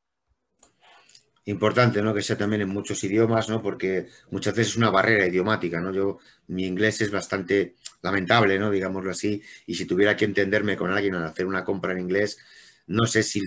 Importante, 1.46 2.02
¿no? 2.02 2.14
Que 2.14 2.22
sea 2.22 2.38
también 2.38 2.62
en 2.62 2.70
muchos 2.70 3.04
idiomas, 3.04 3.50
¿no? 3.50 3.62
Porque 3.62 4.08
muchas 4.32 4.56
veces 4.56 4.74
es 4.74 4.78
una 4.78 4.90
barrera 4.90 5.28
idiomática, 5.28 5.82
¿no? 5.82 5.92
Yo, 5.92 6.20
mi 6.48 6.66
inglés 6.66 7.02
es 7.02 7.12
bastante 7.12 7.76
lamentable, 8.02 8.58
¿no? 8.58 8.72
Digámoslo 8.72 9.12
así, 9.12 9.42
y 9.66 9.76
si 9.76 9.86
tuviera 9.86 10.16
que 10.16 10.24
entenderme 10.24 10.78
con 10.78 10.92
alguien 10.92 11.16
al 11.16 11.26
hacer 11.26 11.46
una 11.46 11.66
compra 11.66 11.92
en 11.92 12.00
inglés, 12.00 12.38
no 12.88 13.06
sé 13.08 13.24
si, 13.24 13.42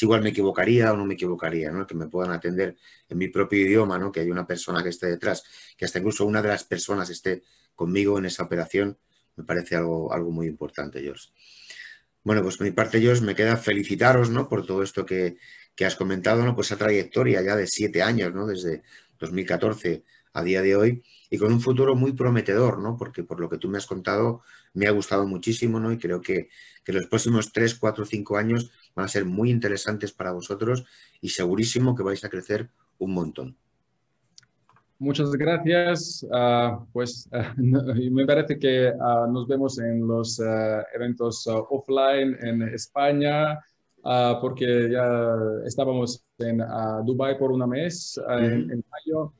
igual 0.00 0.22
me 0.22 0.28
equivocaría 0.30 0.92
o 0.92 0.96
no 0.96 1.04
me 1.04 1.14
equivocaría, 1.14 1.72
¿no? 1.72 1.88
Que 1.88 1.96
me 1.96 2.06
puedan 2.06 2.30
atender 2.30 2.76
en 3.08 3.18
mi 3.18 3.26
propio 3.28 3.60
idioma, 3.62 3.98
¿no? 3.98 4.12
Que 4.12 4.20
hay 4.20 4.30
una 4.30 4.46
persona 4.46 4.84
que 4.84 4.90
esté 4.90 5.08
detrás, 5.08 5.42
que 5.76 5.86
hasta 5.86 5.98
incluso 5.98 6.24
una 6.26 6.40
de 6.40 6.48
las 6.48 6.62
personas 6.62 7.10
esté 7.10 7.42
conmigo 7.74 8.16
en 8.16 8.26
esa 8.26 8.44
operación, 8.44 8.96
me 9.34 9.42
parece 9.42 9.74
algo, 9.74 10.12
algo 10.12 10.30
muy 10.30 10.46
importante, 10.46 11.00
George. 11.00 11.30
Bueno, 12.22 12.42
pues 12.42 12.56
por 12.56 12.66
mi 12.66 12.72
parte, 12.72 13.00
George, 13.00 13.22
me 13.22 13.34
queda 13.34 13.56
felicitaros, 13.56 14.30
¿no? 14.30 14.48
Por 14.48 14.64
todo 14.64 14.82
esto 14.84 15.04
que, 15.04 15.36
que 15.74 15.84
has 15.84 15.96
comentado, 15.96 16.44
¿no? 16.44 16.54
Pues 16.54 16.68
esa 16.68 16.78
trayectoria 16.78 17.42
ya 17.42 17.56
de 17.56 17.66
siete 17.66 18.02
años, 18.02 18.34
¿no? 18.34 18.46
Desde 18.46 18.82
2014 19.18 20.04
a 20.32 20.42
día 20.42 20.62
de 20.62 20.76
hoy 20.76 21.02
y 21.30 21.38
con 21.38 21.52
un 21.52 21.60
futuro 21.60 21.94
muy 21.94 22.12
prometedor, 22.12 22.78
¿no? 22.78 22.96
Porque 22.96 23.24
por 23.24 23.40
lo 23.40 23.48
que 23.48 23.58
tú 23.58 23.68
me 23.68 23.78
has 23.78 23.86
contado 23.86 24.42
me 24.72 24.86
ha 24.86 24.90
gustado 24.90 25.26
muchísimo, 25.26 25.80
¿no? 25.80 25.92
Y 25.92 25.98
creo 25.98 26.20
que, 26.20 26.48
que 26.84 26.92
los 26.92 27.06
próximos 27.06 27.52
tres, 27.52 27.74
cuatro, 27.74 28.04
cinco 28.04 28.36
años 28.36 28.70
van 28.94 29.06
a 29.06 29.08
ser 29.08 29.24
muy 29.24 29.50
interesantes 29.50 30.12
para 30.12 30.32
vosotros 30.32 30.84
y 31.20 31.30
segurísimo 31.30 31.94
que 31.94 32.02
vais 32.02 32.24
a 32.24 32.28
crecer 32.28 32.70
un 32.98 33.14
montón. 33.14 33.56
Muchas 34.98 35.32
gracias. 35.32 36.26
Ah, 36.32 36.84
pues 36.92 37.28
me 37.56 38.26
parece 38.26 38.58
que 38.58 38.88
ah, 38.88 39.26
nos 39.30 39.46
vemos 39.46 39.78
en 39.78 40.06
los 40.06 40.40
ah, 40.40 40.84
eventos 40.94 41.46
offline 41.46 42.36
en 42.40 42.62
España, 42.62 43.58
Ah, 44.04 44.38
porque 44.40 44.90
ya 44.90 45.34
estábamos 45.64 46.22
en 46.38 46.60
uh, 46.60 47.02
Dubái 47.04 47.38
por 47.38 47.50
un 47.52 47.66
mes 47.68 48.20
ah, 48.28 48.38
en, 48.38 48.84
mayo, 48.90 49.32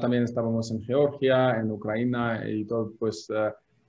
también 0.00 0.22
estábamos 0.22 0.70
en 0.70 0.82
Georgia, 0.82 1.60
en 1.60 1.70
Ucrania 1.70 2.48
y 2.48 2.64
todo, 2.64 2.94
pues 2.98 3.28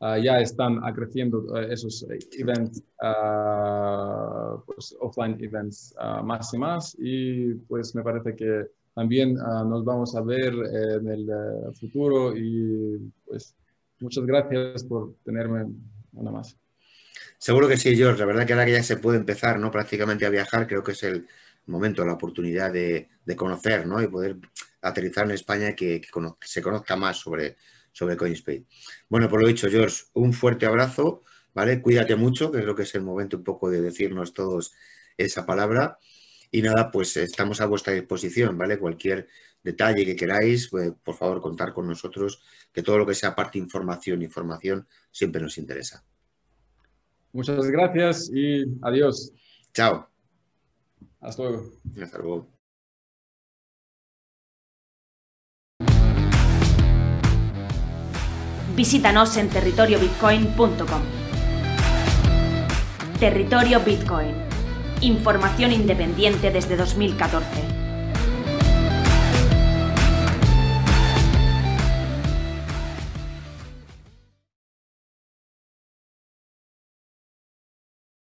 ya 0.01 0.39
están 0.41 0.81
creciendo 0.93 1.55
esos 1.57 2.05
events, 2.37 2.83
pues 4.65 4.95
offline 4.99 5.37
events 5.41 5.95
más 6.25 6.53
y 6.53 6.57
más. 6.57 6.95
Y 6.99 7.53
pues 7.69 7.95
me 7.95 8.03
parece 8.03 8.35
que 8.35 8.67
también 8.95 9.35
nos 9.35 9.85
vamos 9.85 10.13
a 10.13 10.21
ver 10.21 10.53
en 10.53 11.07
el 11.07 11.29
futuro. 11.79 12.35
Y 12.35 13.09
pues 13.25 13.55
muchas 14.01 14.25
gracias 14.25 14.83
por 14.83 15.13
tenerme 15.23 15.67
una 16.11 16.31
más. 16.31 16.57
Seguro 17.37 17.67
que 17.67 17.77
sí, 17.77 17.95
George. 17.95 18.19
La 18.19 18.25
verdad 18.25 18.45
que 18.45 18.53
ahora 18.53 18.65
que 18.65 18.71
ya 18.73 18.83
se 18.83 18.97
puede 18.97 19.17
empezar 19.17 19.59
¿no? 19.59 19.71
prácticamente 19.71 20.25
a 20.25 20.29
viajar, 20.29 20.67
creo 20.67 20.83
que 20.83 20.93
es 20.93 21.03
el 21.03 21.27
momento, 21.67 22.05
la 22.05 22.13
oportunidad 22.13 22.71
de, 22.71 23.09
conocer 23.35 23.85
¿no? 23.85 24.01
y 24.01 24.07
poder 24.07 24.37
aterrizar 24.81 25.25
en 25.25 25.31
España 25.31 25.69
y 25.69 25.75
que, 25.75 26.01
se 26.41 26.61
conozca 26.61 26.95
más 26.95 27.17
sobre, 27.17 27.57
sobre 27.91 28.17
CoinSpace. 28.17 28.65
Bueno, 29.09 29.29
por 29.29 29.41
lo 29.41 29.47
dicho, 29.47 29.69
George, 29.69 30.05
un 30.13 30.33
fuerte 30.33 30.65
abrazo, 30.65 31.23
¿vale? 31.53 31.81
Cuídate 31.81 32.15
mucho, 32.15 32.51
que 32.51 32.61
creo 32.61 32.75
que 32.75 32.83
es 32.83 32.95
el 32.95 33.01
momento 33.01 33.37
un 33.37 33.43
poco 33.43 33.69
de 33.69 33.81
decirnos 33.81 34.33
todos 34.33 34.73
esa 35.17 35.45
palabra. 35.45 35.99
Y 36.49 36.61
nada, 36.61 36.89
pues 36.91 37.17
estamos 37.17 37.61
a 37.61 37.65
vuestra 37.65 37.93
disposición, 37.93 38.57
¿vale? 38.57 38.79
Cualquier 38.79 39.27
detalle 39.61 40.05
que 40.05 40.15
queráis, 40.15 40.69
pues, 40.69 40.91
por 41.03 41.15
favor, 41.15 41.41
contar 41.41 41.73
con 41.73 41.87
nosotros, 41.87 42.41
que 42.71 42.83
todo 42.83 42.97
lo 42.97 43.05
que 43.05 43.15
sea 43.15 43.35
parte 43.35 43.57
información, 43.57 44.21
información, 44.21 44.87
siempre 45.11 45.41
nos 45.41 45.57
interesa. 45.57 46.05
Muchas 47.37 47.67
gracias 47.67 48.31
y 48.33 48.65
adiós. 48.81 49.31
Chao. 49.71 50.09
Hasta 51.21 51.43
luego. 51.43 51.71
Hasta 52.01 52.17
luego. 52.17 52.47
Visítanos 58.75 59.37
en 59.37 59.49
territoriobitcoin.com. 59.49 61.01
Territorio 63.19 63.81
Bitcoin. 63.81 64.33
Información 65.01 65.71
independiente 65.73 66.49
desde 66.49 66.75
2014. 66.75 67.86